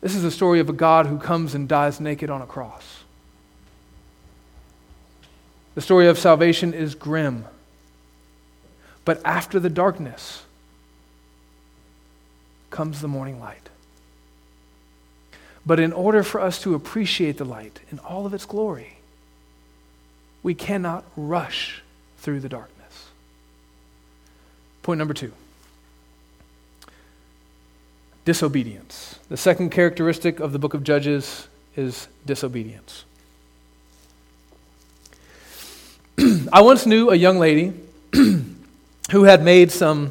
[0.00, 3.04] This is the story of a God who comes and dies naked on a cross.
[5.74, 7.44] The story of salvation is grim.
[9.04, 10.44] But after the darkness
[12.70, 13.68] comes the morning light.
[15.64, 18.98] But in order for us to appreciate the light in all of its glory,
[20.42, 21.82] we cannot rush
[22.18, 23.08] through the darkness.
[24.82, 25.32] Point number two
[28.24, 29.18] disobedience.
[29.28, 33.04] The second characteristic of the book of Judges is disobedience.
[36.52, 37.72] I once knew a young lady
[39.12, 40.10] who had made some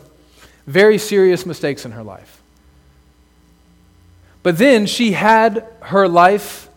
[0.67, 2.41] very serious mistakes in her life.
[4.43, 6.69] But then she had her life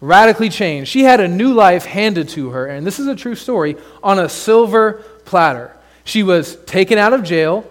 [0.00, 0.90] radically changed.
[0.90, 4.18] She had a new life handed to her, and this is a true story, on
[4.18, 5.76] a silver platter.
[6.04, 7.64] She was taken out of jail.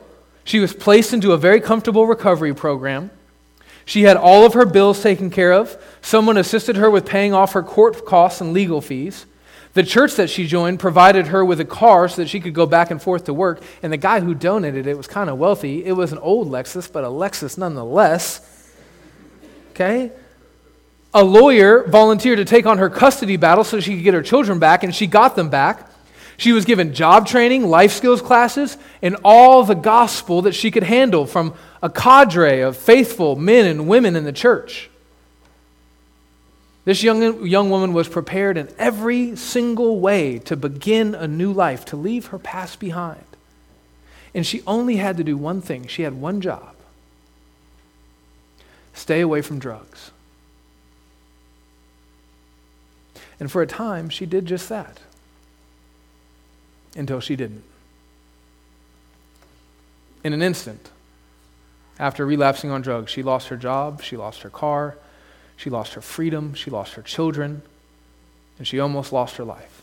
[0.44, 3.10] She was placed into a very comfortable recovery program.
[3.84, 5.76] She had all of her bills taken care of.
[6.04, 9.26] Someone assisted her with paying off her court costs and legal fees.
[9.74, 12.66] The church that she joined provided her with a car so that she could go
[12.66, 13.62] back and forth to work.
[13.84, 15.86] And the guy who donated it was kind of wealthy.
[15.86, 18.42] It was an old Lexus, but a Lexus nonetheless.
[19.72, 20.12] Okay?
[21.14, 24.60] A lawyer volunteered to take on her custody battle so she could get her children
[24.60, 25.90] back, and she got them back.
[26.38, 30.84] She was given job training, life skills classes, and all the gospel that she could
[30.84, 31.54] handle from
[31.84, 34.90] a cadre of faithful men and women in the church.
[36.86, 41.86] This young, young woman was prepared in every single way to begin a new life,
[41.86, 43.26] to leave her past behind.
[44.34, 46.76] And she only had to do one thing she had one job
[48.94, 50.12] stay away from drugs.
[53.40, 55.00] And for a time, she did just that
[56.96, 57.64] until she didn't.
[60.24, 60.90] In an instant,
[61.98, 64.98] after relapsing on drugs, she lost her job, she lost her car,
[65.60, 67.62] she lost her freedom, she lost her children,
[68.58, 69.82] and she almost lost her life.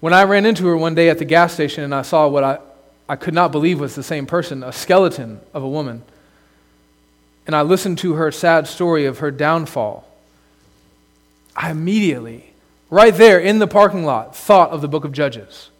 [0.00, 2.44] When I ran into her one day at the gas station and I saw what
[2.44, 2.58] I,
[3.08, 6.02] I could not believe was the same person, a skeleton of a woman,
[7.46, 10.06] and I listened to her sad story of her downfall,
[11.56, 12.52] I immediately,
[12.90, 15.70] right there in the parking lot, thought of the book of Judges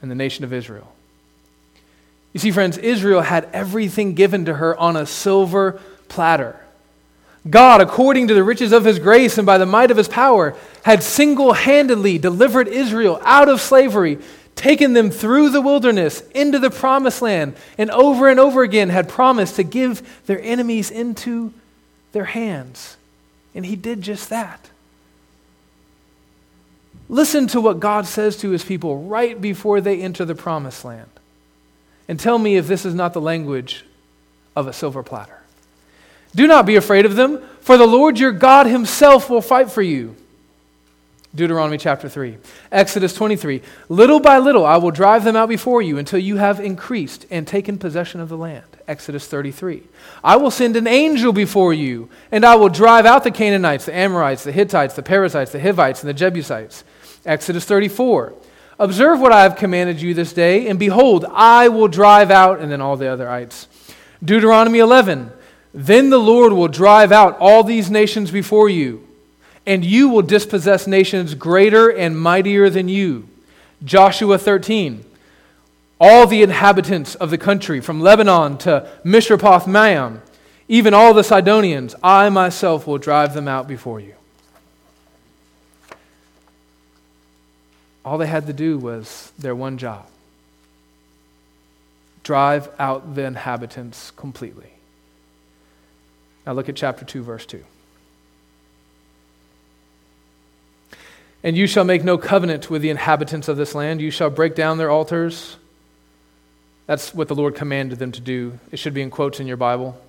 [0.00, 0.92] and the nation of Israel.
[2.32, 6.58] You see, friends, Israel had everything given to her on a silver platter.
[7.48, 10.56] God, according to the riches of his grace and by the might of his power,
[10.84, 14.18] had single handedly delivered Israel out of slavery,
[14.54, 19.08] taken them through the wilderness into the promised land, and over and over again had
[19.08, 21.52] promised to give their enemies into
[22.12, 22.96] their hands.
[23.54, 24.70] And he did just that.
[27.08, 31.10] Listen to what God says to his people right before they enter the promised land.
[32.08, 33.84] And tell me if this is not the language
[34.54, 35.41] of a silver platter.
[36.34, 39.82] Do not be afraid of them, for the Lord your God himself will fight for
[39.82, 40.16] you.
[41.34, 42.36] Deuteronomy chapter 3.
[42.70, 43.62] Exodus 23.
[43.88, 47.46] Little by little I will drive them out before you until you have increased and
[47.46, 48.64] taken possession of the land.
[48.86, 49.82] Exodus 33.
[50.22, 53.94] I will send an angel before you, and I will drive out the Canaanites, the
[53.94, 56.84] Amorites, the Hittites, the Perizzites, the Hivites, and the Jebusites.
[57.24, 58.34] Exodus 34.
[58.78, 62.70] Observe what I have commanded you this day, and behold, I will drive out, and
[62.70, 63.68] then all the other ites.
[64.22, 65.32] Deuteronomy 11.
[65.74, 69.06] Then the Lord will drive out all these nations before you
[69.66, 73.28] and you will dispossess nations greater and mightier than you.
[73.84, 75.04] Joshua 13.
[76.00, 80.20] All the inhabitants of the country, from Lebanon to Mishrephoth Maim,
[80.66, 84.14] even all the Sidonians, I myself will drive them out before you.
[88.04, 90.06] All they had to do was their one job
[92.24, 94.70] drive out the inhabitants completely.
[96.46, 97.62] Now look at chapter 2, verse 2.
[101.44, 104.00] And you shall make no covenant with the inhabitants of this land.
[104.00, 105.56] You shall break down their altars.
[106.86, 108.58] That's what the Lord commanded them to do.
[108.70, 110.00] It should be in quotes in your Bible.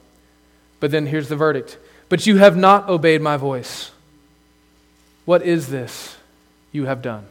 [0.80, 1.78] But then here's the verdict.
[2.10, 3.92] But you have not obeyed my voice.
[5.26, 6.18] What is this
[6.72, 7.26] you have done?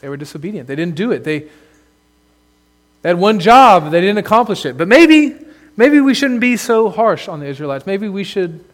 [0.00, 0.68] They were disobedient.
[0.68, 1.24] They didn't do it.
[1.24, 1.48] They,
[3.02, 4.76] They had one job, they didn't accomplish it.
[4.76, 5.34] But maybe,
[5.76, 7.86] maybe we shouldn't be so harsh on the Israelites.
[7.86, 8.64] Maybe we should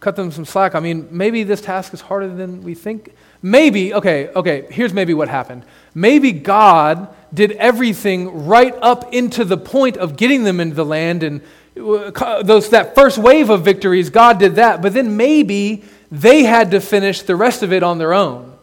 [0.00, 0.74] cut them some slack.
[0.74, 3.14] I mean, maybe this task is harder than we think.
[3.42, 5.64] Maybe, okay, okay, here's maybe what happened.
[5.94, 11.22] Maybe God did everything right up into the point of getting them into the land
[11.22, 11.40] and
[11.76, 14.80] uh, those, that first wave of victories, God did that.
[14.80, 18.56] But then maybe they had to finish the rest of it on their own,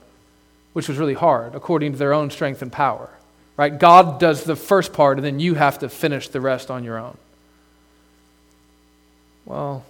[0.73, 3.09] which was really hard according to their own strength and power.
[3.55, 3.77] Right?
[3.77, 6.97] God does the first part, and then you have to finish the rest on your
[6.97, 7.17] own.
[9.45, 9.85] Well,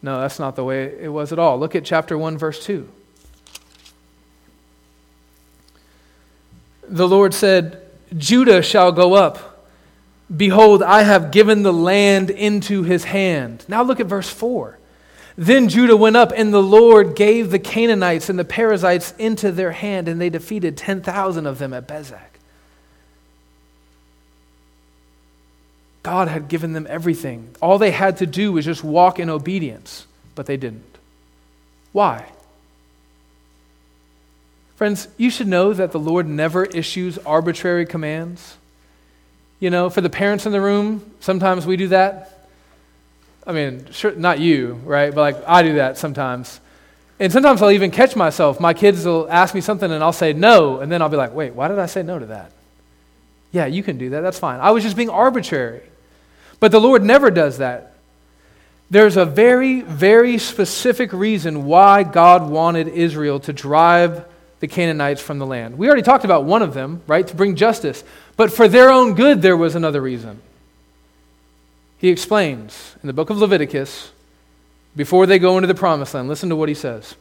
[0.00, 1.58] no, that's not the way it was at all.
[1.58, 2.88] Look at chapter 1, verse 2.
[6.88, 7.82] The Lord said,
[8.16, 9.66] Judah shall go up.
[10.34, 13.64] Behold, I have given the land into his hand.
[13.68, 14.78] Now look at verse 4.
[15.36, 19.72] Then Judah went up, and the Lord gave the Canaanites and the Perizzites into their
[19.72, 22.31] hand, and they defeated 10,000 of them at Bezek.
[26.02, 27.54] God had given them everything.
[27.60, 30.98] All they had to do was just walk in obedience, but they didn't.
[31.92, 32.26] Why?
[34.76, 38.56] Friends, you should know that the Lord never issues arbitrary commands.
[39.60, 42.48] You know, for the parents in the room, sometimes we do that.
[43.46, 45.14] I mean, sure, not you, right?
[45.14, 46.58] But like I do that sometimes.
[47.20, 48.58] And sometimes I'll even catch myself.
[48.58, 51.32] My kids will ask me something and I'll say no, and then I'll be like,
[51.32, 52.50] wait, why did I say no to that?
[53.52, 54.22] Yeah, you can do that.
[54.22, 54.58] That's fine.
[54.58, 55.82] I was just being arbitrary.
[56.62, 57.96] But the Lord never does that.
[58.88, 64.24] There's a very, very specific reason why God wanted Israel to drive
[64.60, 65.76] the Canaanites from the land.
[65.76, 67.26] We already talked about one of them, right?
[67.26, 68.04] To bring justice.
[68.36, 70.40] But for their own good, there was another reason.
[71.98, 74.12] He explains in the book of Leviticus,
[74.94, 77.16] before they go into the promised land, listen to what he says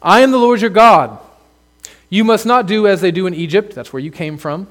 [0.00, 1.18] I am the Lord your God.
[2.08, 4.68] You must not do as they do in Egypt, that's where you came from.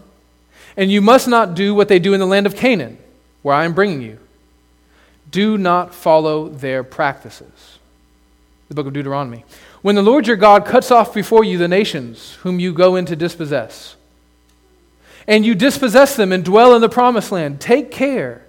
[0.75, 2.97] And you must not do what they do in the land of Canaan,
[3.41, 4.19] where I am bringing you.
[5.29, 7.79] Do not follow their practices.
[8.69, 9.45] The book of Deuteronomy.
[9.81, 13.05] When the Lord your God cuts off before you the nations whom you go in
[13.05, 13.95] to dispossess,
[15.27, 18.45] and you dispossess them and dwell in the promised land, take care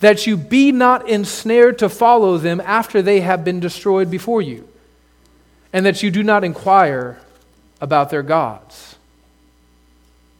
[0.00, 4.68] that you be not ensnared to follow them after they have been destroyed before you,
[5.72, 7.18] and that you do not inquire
[7.80, 8.96] about their gods,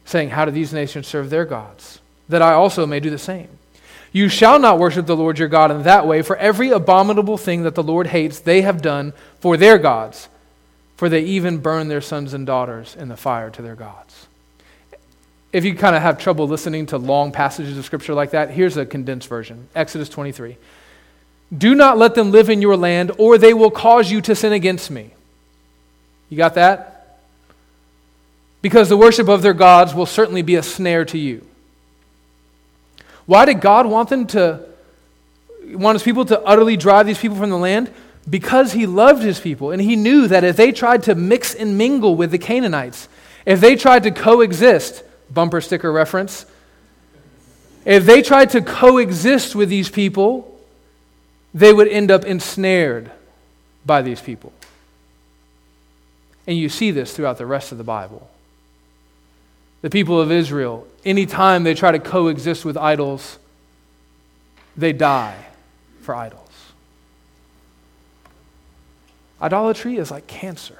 [0.09, 1.99] saying, How do these nations serve their gods?
[2.27, 3.47] That I also may do the same.
[4.11, 7.63] You shall not worship the Lord your God in that way, for every abominable thing
[7.63, 10.29] that the Lord hates, they have done for their gods,
[10.97, 14.27] for they even burn their sons and daughters in the fire to their gods.
[15.53, 18.77] If you kind of have trouble listening to long passages of scripture like that, here's
[18.77, 20.57] a condensed version Exodus 23.
[21.55, 24.53] Do not let them live in your land, or they will cause you to sin
[24.53, 25.11] against me.
[26.29, 26.98] You got that?
[28.61, 31.45] Because the worship of their gods will certainly be a snare to you.
[33.25, 34.65] Why did God want them to
[35.65, 37.93] want his people to utterly drive these people from the land?
[38.29, 41.77] Because he loved his people and he knew that if they tried to mix and
[41.77, 43.07] mingle with the Canaanites,
[43.45, 46.45] if they tried to coexist, bumper sticker reference,
[47.85, 50.59] if they tried to coexist with these people,
[51.53, 53.11] they would end up ensnared
[53.85, 54.51] by these people.
[56.45, 58.29] And you see this throughout the rest of the Bible
[59.81, 63.39] the people of Israel, anytime they try to coexist with idols,
[64.75, 65.45] they die
[66.01, 66.49] for idols.
[69.41, 70.77] Idolatry is like cancer.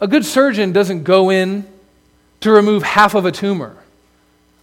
[0.00, 1.66] A good surgeon doesn't go in
[2.40, 3.76] to remove half of a tumor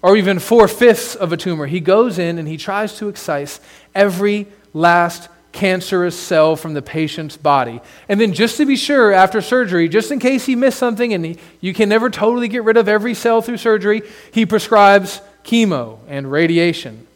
[0.02, 1.68] or even four fifths of a tumor.
[1.68, 3.60] He goes in and he tries to excise
[3.96, 7.82] every last cancerous cell from the patient's body.
[8.08, 11.26] And then, just to be sure, after surgery, just in case he missed something and
[11.26, 15.98] he, you can never totally get rid of every cell through surgery, he prescribes chemo
[16.08, 17.08] and radiation.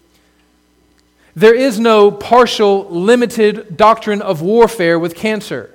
[1.36, 5.70] There is no partial, limited doctrine of warfare with cancer.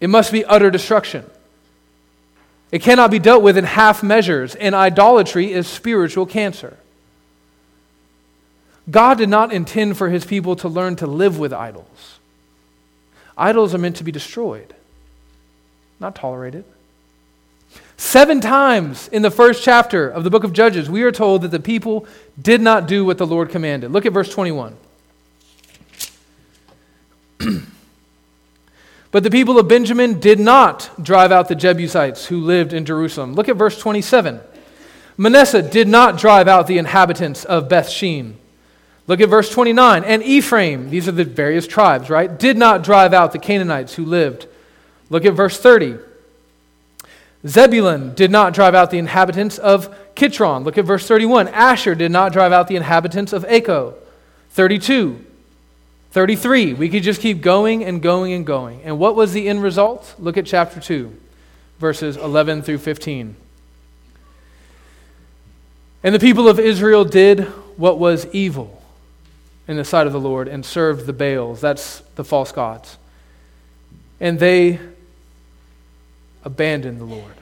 [0.00, 1.24] It must be utter destruction.
[2.70, 6.76] It cannot be dealt with in half measures, and idolatry is spiritual cancer.
[8.90, 12.18] God did not intend for his people to learn to live with idols.
[13.36, 14.74] Idols are meant to be destroyed,
[15.98, 16.64] not tolerated.
[17.96, 21.50] Seven times in the first chapter of the book of Judges, we are told that
[21.50, 22.06] the people
[22.40, 23.92] did not do what the Lord commanded.
[23.92, 24.76] Look at verse 21.
[29.10, 33.34] but the people of Benjamin did not drive out the Jebusites who lived in Jerusalem.
[33.34, 34.40] Look at verse 27.
[35.18, 38.38] Manasseh did not drive out the inhabitants of Beth Shean.
[39.10, 40.04] Look at verse 29.
[40.04, 44.04] And Ephraim, these are the various tribes, right, did not drive out the Canaanites who
[44.04, 44.46] lived.
[45.08, 45.98] Look at verse 30.
[47.44, 50.62] Zebulun did not drive out the inhabitants of Kitron.
[50.62, 51.48] Look at verse 31.
[51.48, 53.94] Asher did not drive out the inhabitants of Acco.
[54.50, 55.26] 32.
[56.12, 56.74] 33.
[56.74, 58.80] We could just keep going and going and going.
[58.84, 60.14] And what was the end result?
[60.20, 61.12] Look at chapter 2,
[61.80, 63.34] verses 11 through 15.
[66.04, 67.46] And the people of Israel did
[67.76, 68.79] what was evil
[69.70, 71.60] in the sight of the Lord and served the Baals.
[71.60, 72.98] That's the false gods.
[74.18, 74.80] And they
[76.44, 77.34] abandoned the Lord,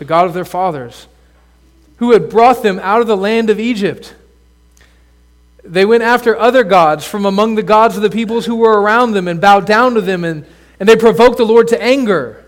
[0.00, 1.06] the God of their fathers,
[1.98, 4.16] who had brought them out of the land of Egypt.
[5.62, 9.12] They went after other gods from among the gods of the peoples who were around
[9.12, 10.44] them and bowed down to them, and,
[10.80, 12.44] and they provoked the Lord to anger.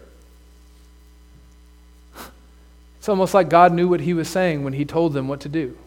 [2.98, 5.48] It's almost like God knew what he was saying when he told them what to
[5.48, 5.78] do.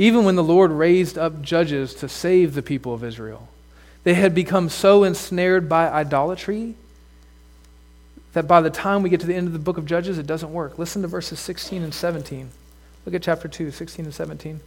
[0.00, 3.48] Even when the Lord raised up judges to save the people of Israel,
[4.02, 6.74] they had become so ensnared by idolatry
[8.32, 10.26] that by the time we get to the end of the book of Judges, it
[10.26, 10.78] doesn't work.
[10.78, 12.48] Listen to verses 16 and 17.
[13.04, 14.60] Look at chapter 2, 16 and 17.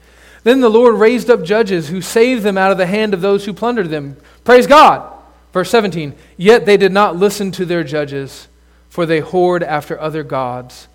[0.43, 3.45] Then the Lord raised up judges who saved them out of the hand of those
[3.45, 4.17] who plundered them.
[4.43, 5.11] Praise God.
[5.51, 6.13] Verse 17.
[6.37, 8.49] Yet they did not listen to their judges,
[8.87, 10.87] for they whored after other gods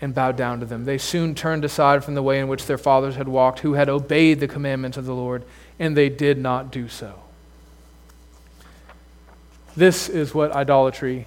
[0.00, 0.84] and bowed down to them.
[0.84, 3.88] They soon turned aside from the way in which their fathers had walked, who had
[3.88, 5.42] obeyed the commandments of the Lord,
[5.78, 7.20] and they did not do so.
[9.76, 11.26] This is what idolatry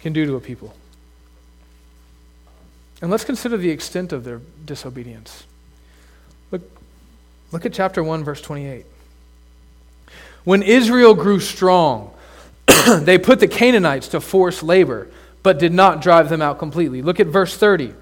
[0.00, 0.74] can do to a people.
[3.02, 5.44] And let's consider the extent of their disobedience.
[6.50, 6.62] Look,
[7.52, 8.84] look at chapter 1, verse 28.
[10.44, 12.12] When Israel grew strong,
[13.00, 15.08] they put the Canaanites to forced labor,
[15.42, 17.02] but did not drive them out completely.
[17.02, 17.94] Look at verse 30.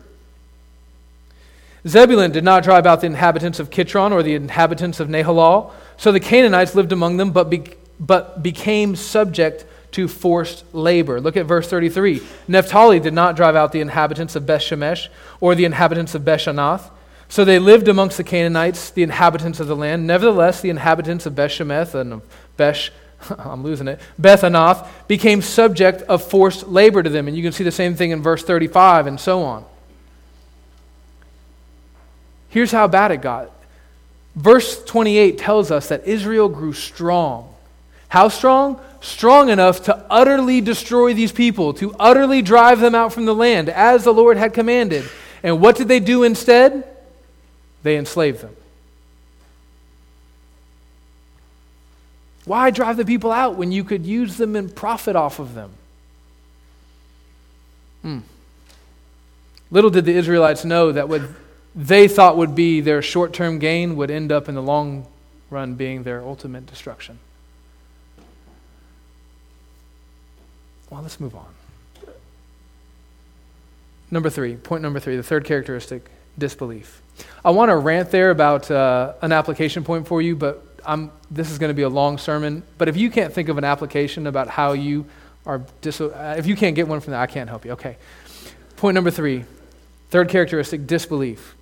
[1.86, 6.12] Zebulun did not drive out the inhabitants of Kitron or the inhabitants of Nahalal, so
[6.12, 7.64] the Canaanites lived among them, but, be,
[8.00, 11.20] but became subject to forced labor.
[11.20, 12.20] Look at verse 33.
[12.46, 15.08] Naphtali did not drive out the inhabitants of Beth Shemesh
[15.40, 16.90] or the inhabitants of Beth-Anath.
[17.28, 20.06] So they lived amongst the Canaanites, the inhabitants of the land.
[20.06, 22.22] Nevertheless, the inhabitants of Beth Shemesh and
[22.56, 22.90] Beth,
[23.38, 27.28] I'm losing it, Bethanoth, became subject of forced labor to them.
[27.28, 29.64] And you can see the same thing in verse 35 and so on.
[32.48, 33.50] Here's how bad it got.
[34.34, 37.54] Verse 28 tells us that Israel grew strong.
[38.08, 38.80] How strong?
[39.00, 43.68] strong enough to utterly destroy these people, to utterly drive them out from the land,
[43.68, 45.08] as the Lord had commanded.
[45.42, 46.84] And what did they do instead?
[47.82, 48.56] They enslaved them.
[52.48, 55.70] Why drive the people out when you could use them and profit off of them?
[58.00, 58.18] Hmm.
[59.70, 61.20] Little did the Israelites know that what
[61.74, 65.06] they thought would be their short term gain would end up in the long
[65.50, 67.18] run being their ultimate destruction.
[70.88, 71.54] Well, let's move on.
[74.10, 77.02] Number three, point number three, the third characteristic disbelief.
[77.44, 81.50] I want to rant there about uh, an application point for you, but I'm, this
[81.50, 82.62] is going to be a long sermon.
[82.78, 85.04] But if you can't think of an application about how you
[85.44, 87.72] are, if you can't get one from that, I can't help you.
[87.72, 87.98] Okay.
[88.76, 89.44] Point number three,
[90.08, 91.54] third characteristic disbelief.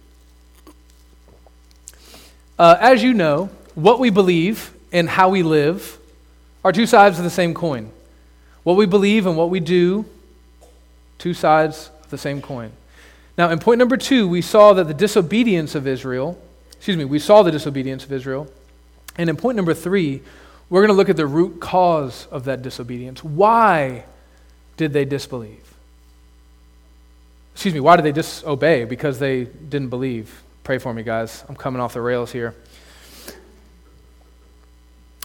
[2.57, 5.99] Uh, as you know, what we believe and how we live
[6.65, 7.91] are two sides of the same coin.
[8.63, 10.05] What we believe and what we do,
[11.19, 12.71] two sides of the same coin.
[13.37, 16.41] Now, in point number two, we saw that the disobedience of Israel,
[16.77, 18.49] excuse me, we saw the disobedience of Israel.
[19.19, 20.23] And in point number three,
[20.69, 23.23] we're going to look at the root cause of that disobedience.
[23.23, 24.05] Why
[24.77, 25.63] did they disbelieve?
[27.55, 28.85] Excuse me, why did they disobey?
[28.85, 30.43] Because they didn't believe.
[30.65, 31.45] Pray for me, guys.
[31.49, 32.55] I'm coming off the rails here.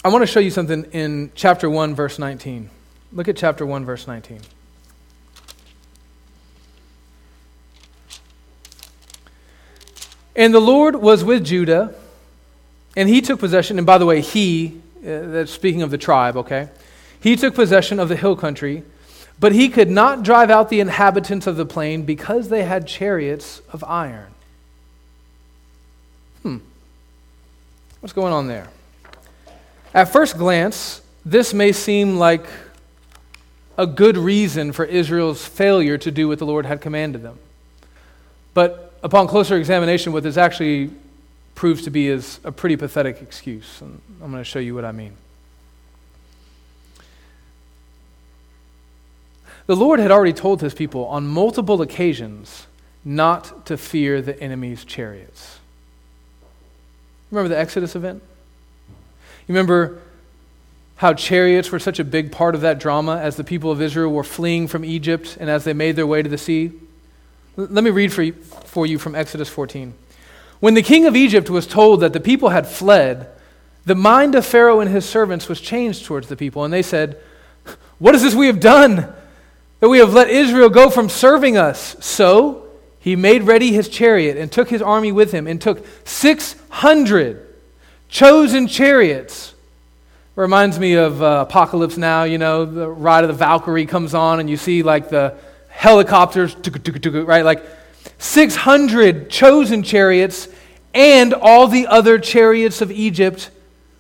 [0.03, 2.69] I want to show you something in chapter 1, verse 19.
[3.13, 4.39] Look at chapter 1, verse 19.
[10.35, 11.93] And the Lord was with Judah,
[12.95, 13.77] and he took possession.
[13.77, 16.69] And by the way, he, uh, that's speaking of the tribe, okay?
[17.19, 18.83] He took possession of the hill country,
[19.39, 23.61] but he could not drive out the inhabitants of the plain because they had chariots
[23.71, 24.31] of iron.
[26.43, 26.57] Hmm.
[27.99, 28.69] What's going on there?
[29.93, 32.45] At first glance, this may seem like
[33.77, 37.37] a good reason for Israel's failure to do what the Lord had commanded them.
[38.53, 40.91] But upon closer examination, what this actually
[41.55, 43.81] proves to be is a pretty pathetic excuse.
[43.81, 45.15] And I'm going to show you what I mean.
[49.67, 52.67] The Lord had already told his people on multiple occasions
[53.05, 55.59] not to fear the enemy's chariots.
[57.29, 58.21] Remember the Exodus event?
[59.47, 59.99] You remember
[60.97, 64.11] how chariots were such a big part of that drama as the people of Israel
[64.11, 66.71] were fleeing from Egypt and as they made their way to the sea?
[67.55, 69.93] Let me read for you, for you from Exodus 14.
[70.61, 73.27] When the king of Egypt was told that the people had fled,
[73.83, 77.17] the mind of Pharaoh and his servants was changed towards the people, and they said,
[77.97, 79.11] What is this we have done?
[79.79, 81.97] That we have let Israel go from serving us.
[81.99, 82.67] So
[82.99, 87.47] he made ready his chariot and took his army with him and took 600
[88.07, 89.55] chosen chariots.
[90.35, 94.39] Reminds me of uh, Apocalypse Now, you know, the ride of the Valkyrie comes on
[94.39, 95.35] and you see like the
[95.69, 96.55] helicopters,
[97.25, 97.43] right?
[97.43, 97.65] Like
[98.17, 100.47] 600 chosen chariots
[100.93, 103.49] and all the other chariots of Egypt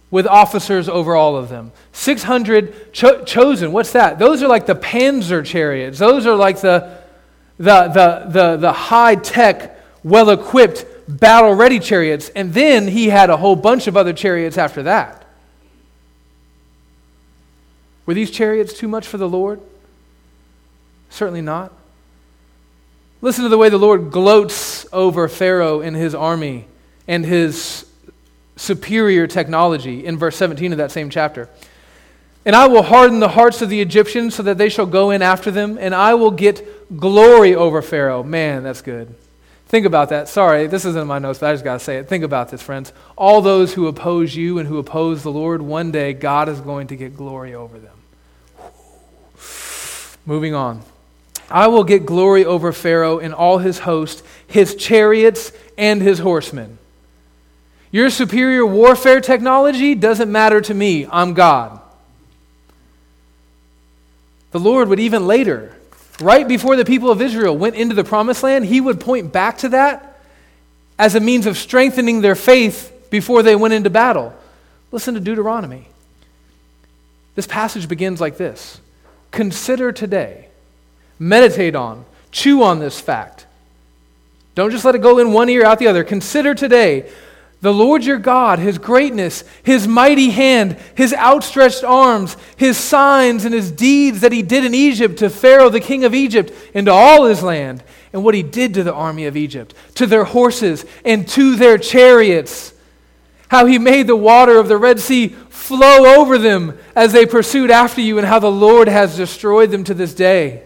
[0.09, 1.71] with officers over all of them.
[1.93, 3.71] 600 cho- chosen.
[3.71, 4.19] What's that?
[4.19, 5.97] Those are like the panzer chariots.
[5.97, 6.97] Those are like the,
[7.57, 12.29] the, the, the, the high tech, well equipped, battle ready chariots.
[12.29, 15.25] And then he had a whole bunch of other chariots after that.
[18.05, 19.61] Were these chariots too much for the Lord?
[21.09, 21.71] Certainly not.
[23.21, 26.65] Listen to the way the Lord gloats over Pharaoh and his army
[27.07, 27.85] and his
[28.55, 31.47] superior technology in verse 17 of that same chapter.
[32.45, 35.21] And I will harden the hearts of the Egyptians so that they shall go in
[35.21, 38.23] after them, and I will get glory over Pharaoh.
[38.23, 39.13] Man, that's good.
[39.67, 40.27] Think about that.
[40.27, 42.09] Sorry, this isn't in my notes, but I just got to say it.
[42.09, 42.91] Think about this, friends.
[43.15, 46.87] All those who oppose you and who oppose the Lord, one day God is going
[46.87, 47.97] to get glory over them.
[50.25, 50.81] Moving on.
[51.51, 56.77] I will get glory over Pharaoh and all his host, his chariots, and his horsemen.
[57.91, 61.05] Your superior warfare technology doesn't matter to me.
[61.11, 61.79] I'm God.
[64.51, 65.75] The Lord would even later,
[66.21, 69.59] right before the people of Israel went into the promised land, he would point back
[69.59, 70.19] to that
[70.97, 74.33] as a means of strengthening their faith before they went into battle.
[74.91, 75.87] Listen to Deuteronomy.
[77.35, 78.79] This passage begins like this
[79.31, 80.47] Consider today,
[81.21, 83.45] meditate on, chew on this fact.
[84.55, 86.03] Don't just let it go in one ear, out the other.
[86.03, 87.09] Consider today
[87.61, 93.53] the Lord your God, his greatness, his mighty hand, his outstretched arms, his signs and
[93.53, 96.91] his deeds that he did in Egypt to Pharaoh, the king of Egypt, and to
[96.91, 100.85] all his land, and what he did to the army of Egypt, to their horses
[101.05, 102.73] and to their chariots.
[103.49, 107.69] How he made the water of the Red Sea flow over them as they pursued
[107.69, 110.63] after you, and how the Lord has destroyed them to this day.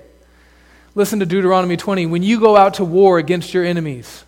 [0.95, 2.05] Listen to Deuteronomy 20.
[2.05, 4.23] When you go out to war against your enemies,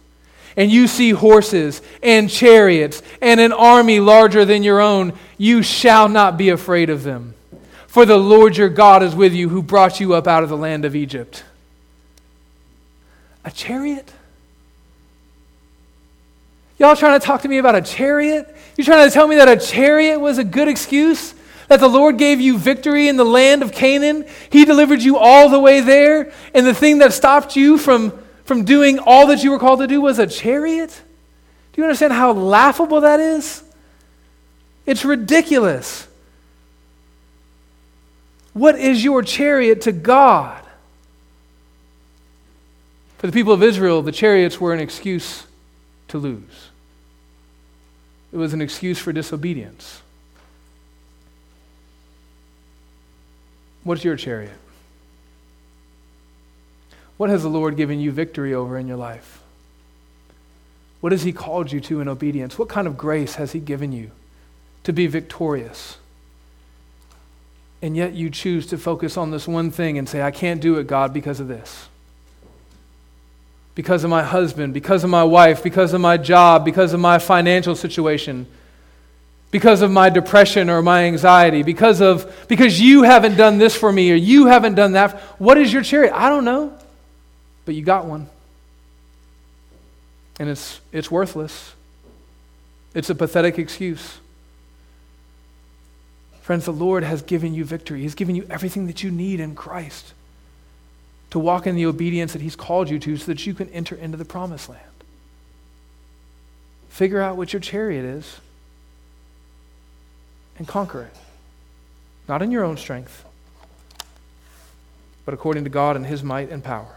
[0.57, 6.09] and you see horses and chariots and an army larger than your own, you shall
[6.09, 7.35] not be afraid of them.
[7.85, 10.57] For the Lord your God is with you, who brought you up out of the
[10.57, 11.43] land of Egypt.
[13.45, 14.11] A chariot?
[16.79, 18.55] Y'all trying to talk to me about a chariot?
[18.75, 21.33] You trying to tell me that a chariot was a good excuse?
[21.67, 24.25] That the Lord gave you victory in the land of Canaan?
[24.49, 28.13] He delivered you all the way there, and the thing that stopped you from
[28.47, 30.89] from doing all that you were called to do was a chariot?
[31.73, 33.61] Do you understand how laughable that is?
[34.85, 36.07] It's ridiculous.
[38.53, 40.63] What is your chariot to God?
[43.17, 45.45] For the people of Israel, the chariots were an excuse
[46.07, 46.69] to lose.
[48.31, 50.01] It was an excuse for disobedience.
[53.87, 54.51] What's your chariot?
[57.15, 59.41] What has the Lord given you victory over in your life?
[60.99, 62.59] What has He called you to in obedience?
[62.59, 64.11] What kind of grace has He given you
[64.83, 65.99] to be victorious?
[67.81, 70.75] And yet you choose to focus on this one thing and say, I can't do
[70.79, 71.87] it, God, because of this.
[73.73, 77.19] Because of my husband, because of my wife, because of my job, because of my
[77.19, 78.47] financial situation,
[79.51, 83.91] because of my depression or my anxiety, because of because you haven't done this for
[83.91, 85.19] me or you haven't done that.
[85.39, 86.13] What is your chariot?
[86.13, 86.77] I don't know
[87.67, 88.29] but you got one.
[90.39, 91.73] And it's, it's worthless.
[92.95, 94.19] It's a pathetic excuse.
[96.41, 98.03] Friends, the Lord has given you victory.
[98.03, 100.13] He's given you everything that you need in Christ
[101.31, 103.95] to walk in the obedience that He's called you to so that you can enter
[103.95, 104.81] into the promised land.
[106.87, 108.39] Figure out what your chariot is
[110.57, 111.15] and conquer it.
[112.27, 113.23] Not in your own strength,
[115.25, 116.95] but according to God and His might and power.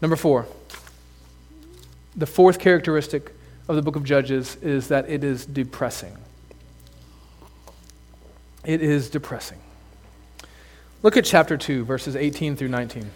[0.00, 0.46] Number four,
[2.16, 3.32] the fourth characteristic
[3.68, 6.16] of the book of Judges is that it is depressing.
[8.64, 9.58] It is depressing.
[11.02, 13.10] Look at chapter 2, verses 18 through 19.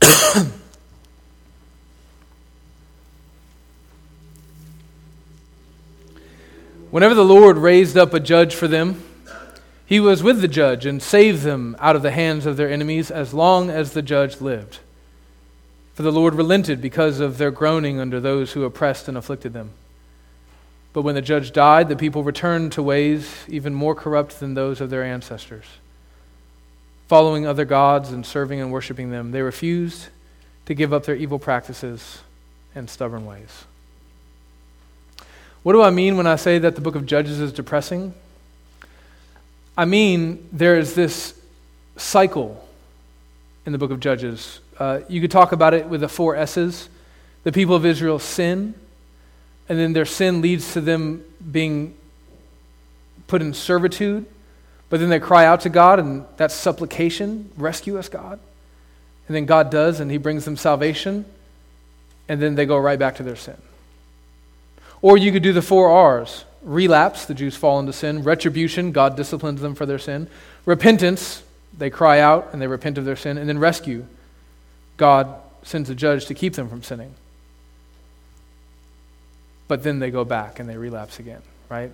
[6.90, 9.02] Whenever the Lord raised up a judge for them,
[9.84, 13.10] he was with the judge and saved them out of the hands of their enemies
[13.10, 14.78] as long as the judge lived.
[15.92, 19.70] For the Lord relented because of their groaning under those who oppressed and afflicted them.
[20.94, 24.80] But when the judge died, the people returned to ways even more corrupt than those
[24.80, 25.66] of their ancestors.
[27.06, 30.08] Following other gods and serving and worshiping them, they refused
[30.64, 32.20] to give up their evil practices
[32.74, 33.64] and stubborn ways.
[35.62, 38.14] What do I mean when I say that the book of Judges is depressing?
[39.76, 41.38] I mean, there is this
[41.96, 42.66] cycle
[43.66, 44.60] in the book of Judges.
[44.78, 46.88] Uh, you could talk about it with the four S's.
[47.44, 48.74] The people of Israel sin,
[49.68, 51.94] and then their sin leads to them being
[53.26, 54.26] put in servitude,
[54.90, 58.40] but then they cry out to God, and that's supplication rescue us, God.
[59.28, 61.26] And then God does, and He brings them salvation,
[62.28, 63.56] and then they go right back to their sin.
[65.02, 68.22] Or you could do the four R's relapse, the Jews fall into sin.
[68.22, 70.28] Retribution, God disciplines them for their sin.
[70.64, 71.42] Repentance,
[71.76, 73.38] they cry out and they repent of their sin.
[73.38, 74.06] And then rescue,
[74.96, 77.14] God sends a judge to keep them from sinning.
[79.68, 81.92] But then they go back and they relapse again, right?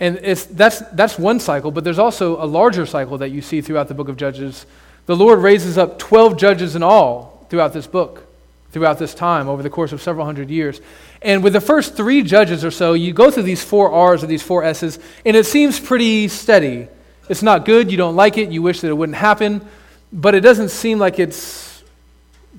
[0.00, 3.60] And it's, that's, that's one cycle, but there's also a larger cycle that you see
[3.60, 4.64] throughout the book of Judges.
[5.06, 8.26] The Lord raises up 12 judges in all throughout this book,
[8.70, 10.80] throughout this time, over the course of several hundred years.
[11.20, 14.26] And with the first three judges or so, you go through these four R's or
[14.26, 16.88] these four S's, and it seems pretty steady.
[17.28, 19.66] It's not good, you don't like it, you wish that it wouldn't happen,
[20.12, 21.82] but it doesn't seem like it's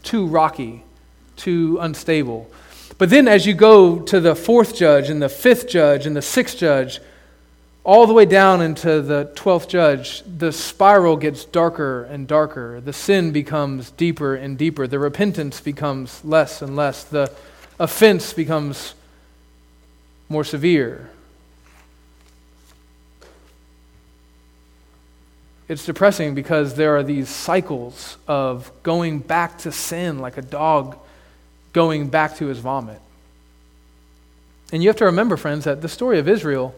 [0.03, 0.83] too rocky,
[1.35, 2.49] too unstable.
[2.97, 6.21] But then as you go to the fourth judge and the fifth judge and the
[6.21, 6.99] sixth judge,
[7.85, 12.81] all the way down into the 12th judge, the spiral gets darker and darker.
[12.81, 14.85] The sin becomes deeper and deeper.
[14.85, 17.03] The repentance becomes less and less.
[17.05, 17.33] The
[17.79, 18.93] offense becomes
[20.27, 21.09] more severe.
[25.67, 30.97] It's depressing because there are these cycles of going back to sin like a dog
[31.73, 32.99] going back to his vomit.
[34.71, 36.75] And you have to remember, friends, that the story of Israel,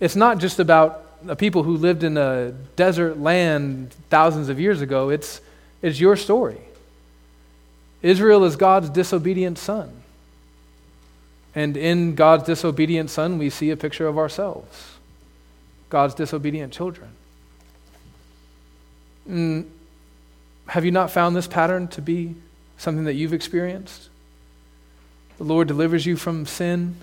[0.00, 4.80] it's not just about a people who lived in a desert land thousands of years
[4.80, 5.10] ago.
[5.10, 5.40] It's,
[5.82, 6.60] it's your story.
[8.02, 9.99] Israel is God's disobedient son.
[11.54, 14.94] And in God's disobedient son, we see a picture of ourselves
[15.88, 17.10] God's disobedient children.
[19.28, 19.66] Mm,
[20.68, 22.36] have you not found this pattern to be
[22.78, 24.08] something that you've experienced?
[25.38, 26.96] The Lord delivers you from sin,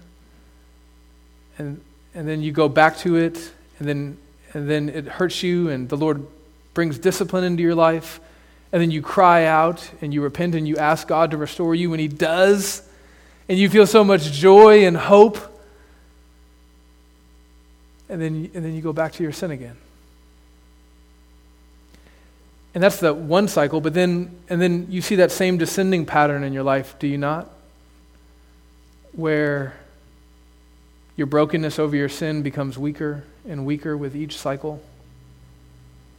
[1.58, 1.82] and,
[2.16, 4.18] and then you go back to it, and then,
[4.54, 6.26] and then it hurts you, and the Lord
[6.74, 8.22] brings discipline into your life,
[8.72, 11.92] and then you cry out and you repent and you ask God to restore you,
[11.94, 12.87] and He does
[13.50, 15.38] and you feel so much joy and hope,
[18.10, 19.78] and then, and then you go back to your sin again.
[22.74, 26.44] And that's the one cycle, but then, and then you see that same descending pattern
[26.44, 27.50] in your life, do you not?
[29.14, 29.74] Where
[31.16, 34.82] your brokenness over your sin becomes weaker and weaker with each cycle.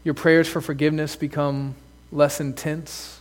[0.03, 1.77] Your prayers for forgiveness become
[2.11, 3.18] less intense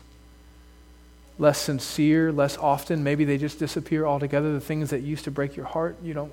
[1.39, 3.03] less sincere, less often.
[3.03, 4.53] Maybe they just disappear altogether.
[4.53, 6.31] The things that used to break your heart, you don't,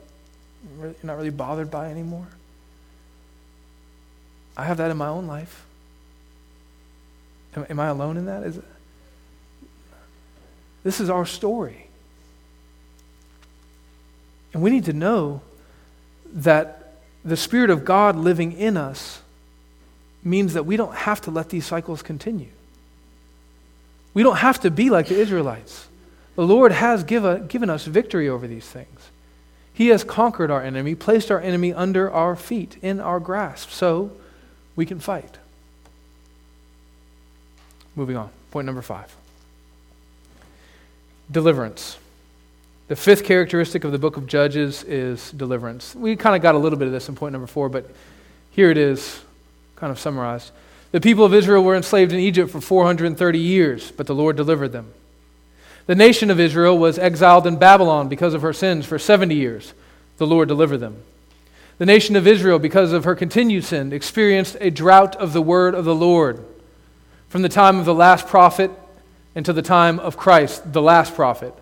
[0.79, 2.27] you're not really bothered by anymore.
[4.57, 5.65] I have that in my own life.
[7.57, 8.45] Am, am I alone in that?
[8.45, 8.65] Is it?
[10.85, 11.87] This is our story.
[14.53, 15.41] And we need to know
[16.33, 16.95] that
[17.25, 19.21] the Spirit of God living in us
[20.23, 22.49] means that we don't have to let these cycles continue.
[24.15, 25.89] We don't have to be like the Israelites.
[26.37, 29.11] The Lord has give a, given us victory over these things.
[29.73, 34.13] He has conquered our enemy, placed our enemy under our feet, in our grasp, so
[34.77, 35.39] we can fight.
[37.97, 38.31] Moving on.
[38.51, 39.15] Point number five
[41.31, 41.97] deliverance.
[42.89, 45.95] The fifth characteristic of the book of Judges is deliverance.
[45.95, 47.91] We kind of got a little bit of this in point number four, but
[48.51, 49.23] here it is,
[49.77, 50.51] kind of summarized.
[50.95, 54.69] The people of Israel were enslaved in Egypt for 430 years, but the Lord delivered
[54.69, 54.95] them.
[55.87, 59.75] The nation of Israel was exiled in Babylon because of her sins for 70 years.
[60.19, 61.03] The Lord delivered them.
[61.79, 65.75] The nation of Israel, because of her continued sin, experienced a drought of the word
[65.75, 66.45] of the Lord
[67.29, 68.71] from the time of the last prophet
[69.35, 71.55] until the time of Christ, the last prophet.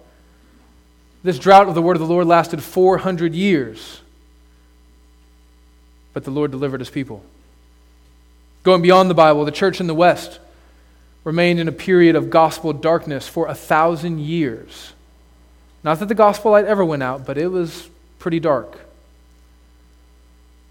[1.22, 4.02] This drought of the word of the Lord lasted 400 years,
[6.12, 7.24] but the Lord delivered his people.
[8.62, 10.38] Going beyond the Bible, the church in the West
[11.24, 14.92] remained in a period of gospel darkness for a thousand years.
[15.84, 17.88] Not that the gospel light ever went out, but it was
[18.18, 18.78] pretty dark.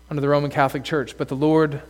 [0.10, 1.82] under the Roman Catholic Church, but the Lord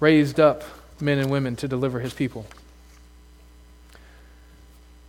[0.00, 0.62] raised up
[1.00, 2.44] men and women to deliver his people.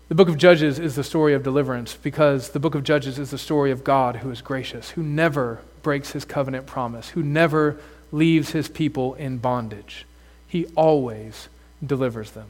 [0.07, 3.32] The book of Judges is the story of deliverance because the book of Judges is
[3.32, 7.78] the story of God who is gracious, who never breaks his covenant promise, who never
[8.12, 10.05] leaves his people in bondage.
[10.47, 11.47] He always
[11.86, 12.47] delivers them.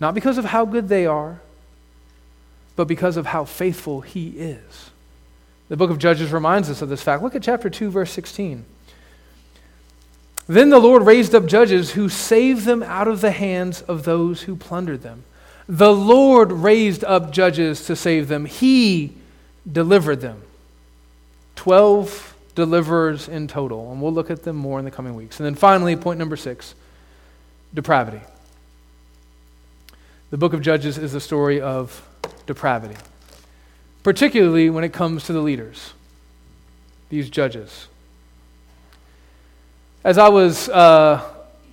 [0.00, 1.40] Not because of how good they are,
[2.74, 4.90] but because of how faithful he is.
[5.68, 7.22] The book of Judges reminds us of this fact.
[7.22, 8.64] Look at chapter 2, verse 16.
[10.46, 14.42] Then the Lord raised up judges who saved them out of the hands of those
[14.42, 15.24] who plundered them.
[15.68, 19.14] The Lord raised up judges to save them, He
[19.70, 20.42] delivered them.
[21.54, 25.40] Twelve deliverers in total, and we'll look at them more in the coming weeks.
[25.40, 26.74] And then finally, point number six
[27.74, 28.20] depravity.
[30.30, 32.06] The book of Judges is the story of
[32.46, 32.96] depravity,
[34.02, 35.92] particularly when it comes to the leaders,
[37.08, 37.88] these judges.
[40.04, 41.22] As I was uh,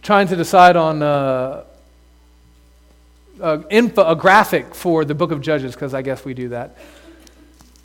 [0.01, 1.63] trying to decide on uh,
[3.41, 6.77] a, info, a graphic for the book of Judges, because I guess we do that,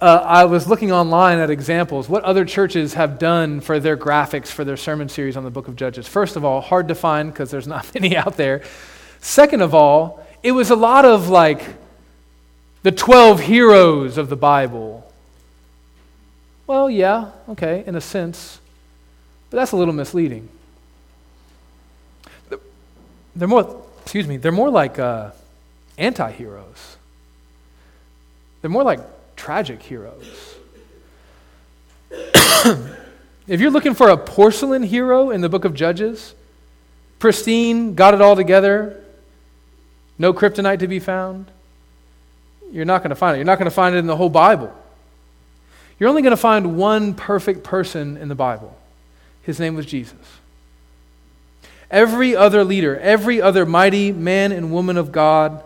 [0.04, 2.10] uh, I was looking online at examples.
[2.10, 5.66] What other churches have done for their graphics for their sermon series on the book
[5.66, 6.06] of Judges?
[6.06, 8.62] First of all, hard to find because there's not many out there.
[9.20, 11.64] Second of all, it was a lot of like
[12.82, 15.10] the 12 heroes of the Bible.
[16.66, 18.60] Well, yeah, okay, in a sense.
[19.48, 20.50] But that's a little misleading.
[23.34, 25.30] They're more, excuse me, they're more like uh,
[25.96, 26.98] anti heroes.
[28.60, 29.00] They're more like
[29.36, 30.56] tragic heroes.
[33.46, 36.34] if you're looking for a porcelain hero in the book of Judges,
[37.18, 39.02] pristine, got it all together,
[40.18, 41.46] no kryptonite to be found,
[42.70, 43.38] you're not going to find it.
[43.38, 44.74] You're not going to find it in the whole Bible.
[45.98, 48.76] You're only going to find one perfect person in the Bible.
[49.42, 50.18] His name was Jesus.
[51.90, 55.62] Every other leader, every other mighty man and woman of God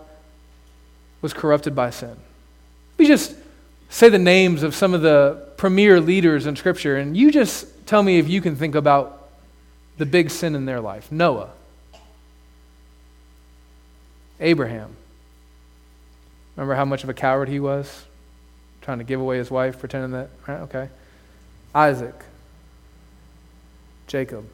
[1.22, 2.16] was corrupted by sin.
[2.98, 3.34] We just
[3.88, 8.02] say the names of some of the premier leaders in Scripture, and you just tell
[8.02, 9.28] me if you can think about
[9.96, 11.50] the big sin in their life Noah,
[14.40, 14.94] Abraham.
[16.56, 18.04] Remember how much of a coward he was?
[18.82, 20.60] Trying to give away his wife, pretending that, right?
[20.62, 20.88] Okay.
[21.74, 22.14] Isaac,
[24.06, 24.44] Jacob,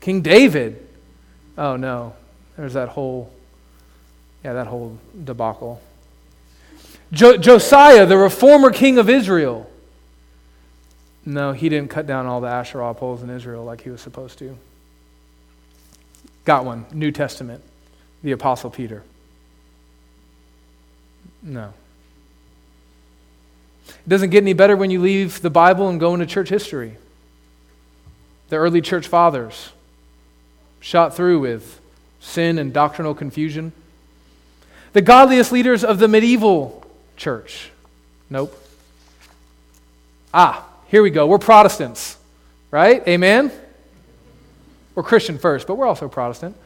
[0.00, 0.86] King David.
[1.58, 2.14] Oh no,
[2.56, 3.32] there's that whole,
[4.44, 5.80] yeah, that whole debacle.
[7.12, 9.70] Jo- Josiah, the reformer king of Israel.
[11.24, 14.38] No, he didn't cut down all the Asherah poles in Israel like he was supposed
[14.38, 14.56] to.
[16.44, 16.86] Got one.
[16.92, 17.62] New Testament.
[18.22, 19.02] The Apostle Peter.
[21.42, 21.72] No.
[23.88, 26.96] It doesn't get any better when you leave the Bible and go into church history.
[28.48, 29.70] The early church fathers
[30.78, 31.80] shot through with
[32.20, 33.72] sin and doctrinal confusion.
[34.92, 36.85] The godliest leaders of the medieval
[37.16, 37.70] church.
[38.30, 38.58] Nope.
[40.32, 41.26] Ah, here we go.
[41.26, 42.16] We're Protestants,
[42.70, 43.06] right?
[43.06, 43.50] Amen?
[44.94, 46.56] We're Christian first, but we're also Protestant.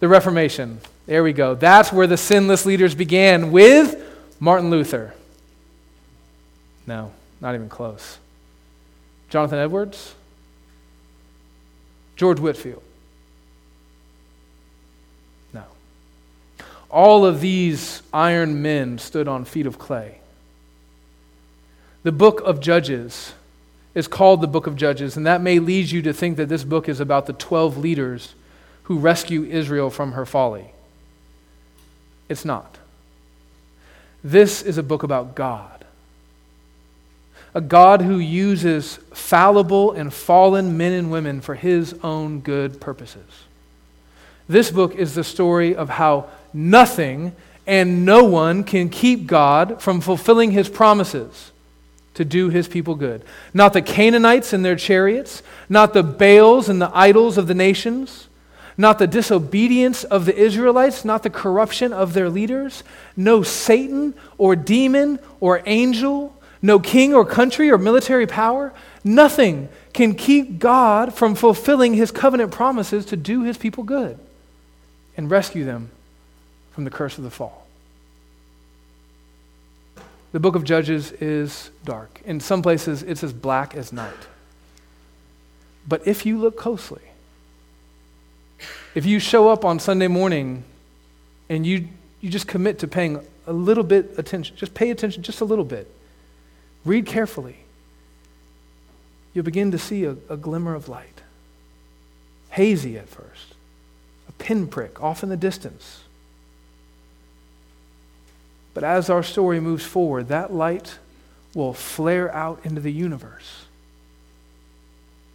[0.00, 0.80] The Reformation.
[1.06, 1.54] There we go.
[1.54, 4.00] That's where the sinless leaders began with
[4.40, 5.14] Martin Luther.
[6.86, 8.18] No, not even close.
[9.28, 10.14] Jonathan Edwards?
[12.14, 12.83] George Whitefield?
[16.94, 20.20] All of these iron men stood on feet of clay.
[22.04, 23.34] The book of Judges
[23.96, 26.62] is called the book of Judges, and that may lead you to think that this
[26.62, 28.36] book is about the 12 leaders
[28.84, 30.70] who rescue Israel from her folly.
[32.28, 32.78] It's not.
[34.22, 35.84] This is a book about God.
[37.54, 43.26] A God who uses fallible and fallen men and women for his own good purposes.
[44.48, 47.34] This book is the story of how nothing
[47.66, 51.52] and no one can keep God from fulfilling his promises
[52.14, 53.22] to do his people good.
[53.52, 58.28] Not the Canaanites and their chariots, not the Baals and the idols of the nations,
[58.76, 62.82] not the disobedience of the Israelites, not the corruption of their leaders,
[63.16, 68.72] no Satan or demon or angel, no king or country or military power.
[69.02, 74.18] Nothing can keep God from fulfilling his covenant promises to do his people good
[75.16, 75.90] and rescue them
[76.74, 77.66] from the curse of the fall.
[80.32, 82.20] The book of Judges is dark.
[82.24, 84.12] In some places, it's as black as night.
[85.86, 87.02] But if you look closely,
[88.96, 90.64] if you show up on Sunday morning
[91.48, 91.88] and you,
[92.20, 95.64] you just commit to paying a little bit attention, just pay attention just a little
[95.64, 95.88] bit,
[96.84, 97.58] read carefully,
[99.32, 101.20] you'll begin to see a, a glimmer of light.
[102.50, 103.54] Hazy at first,
[104.28, 106.03] a pinprick off in the distance.
[108.74, 110.98] But as our story moves forward, that light
[111.54, 113.66] will flare out into the universe,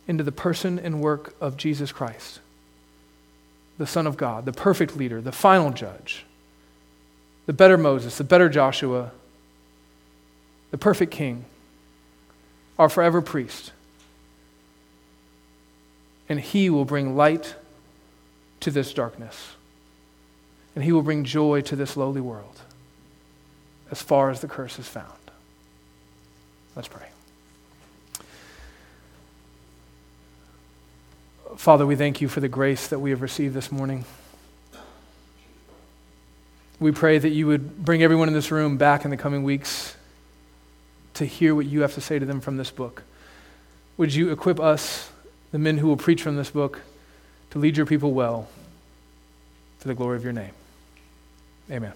[0.07, 2.41] into the person and work of Jesus Christ,
[3.77, 6.25] the Son of God, the perfect leader, the final judge,
[7.45, 9.11] the better Moses, the better Joshua,
[10.71, 11.45] the perfect king,
[12.77, 13.71] our forever priest.
[16.27, 17.55] And he will bring light
[18.59, 19.53] to this darkness.
[20.75, 22.61] And he will bring joy to this lowly world
[23.91, 25.07] as far as the curse is found.
[26.75, 27.07] Let's pray.
[31.55, 34.05] Father, we thank you for the grace that we have received this morning.
[36.79, 39.95] We pray that you would bring everyone in this room back in the coming weeks
[41.15, 43.03] to hear what you have to say to them from this book.
[43.97, 45.09] Would you equip us,
[45.51, 46.79] the men who will preach from this book,
[47.49, 48.47] to lead your people well
[49.79, 50.53] for the glory of your name?
[51.69, 51.93] Amen.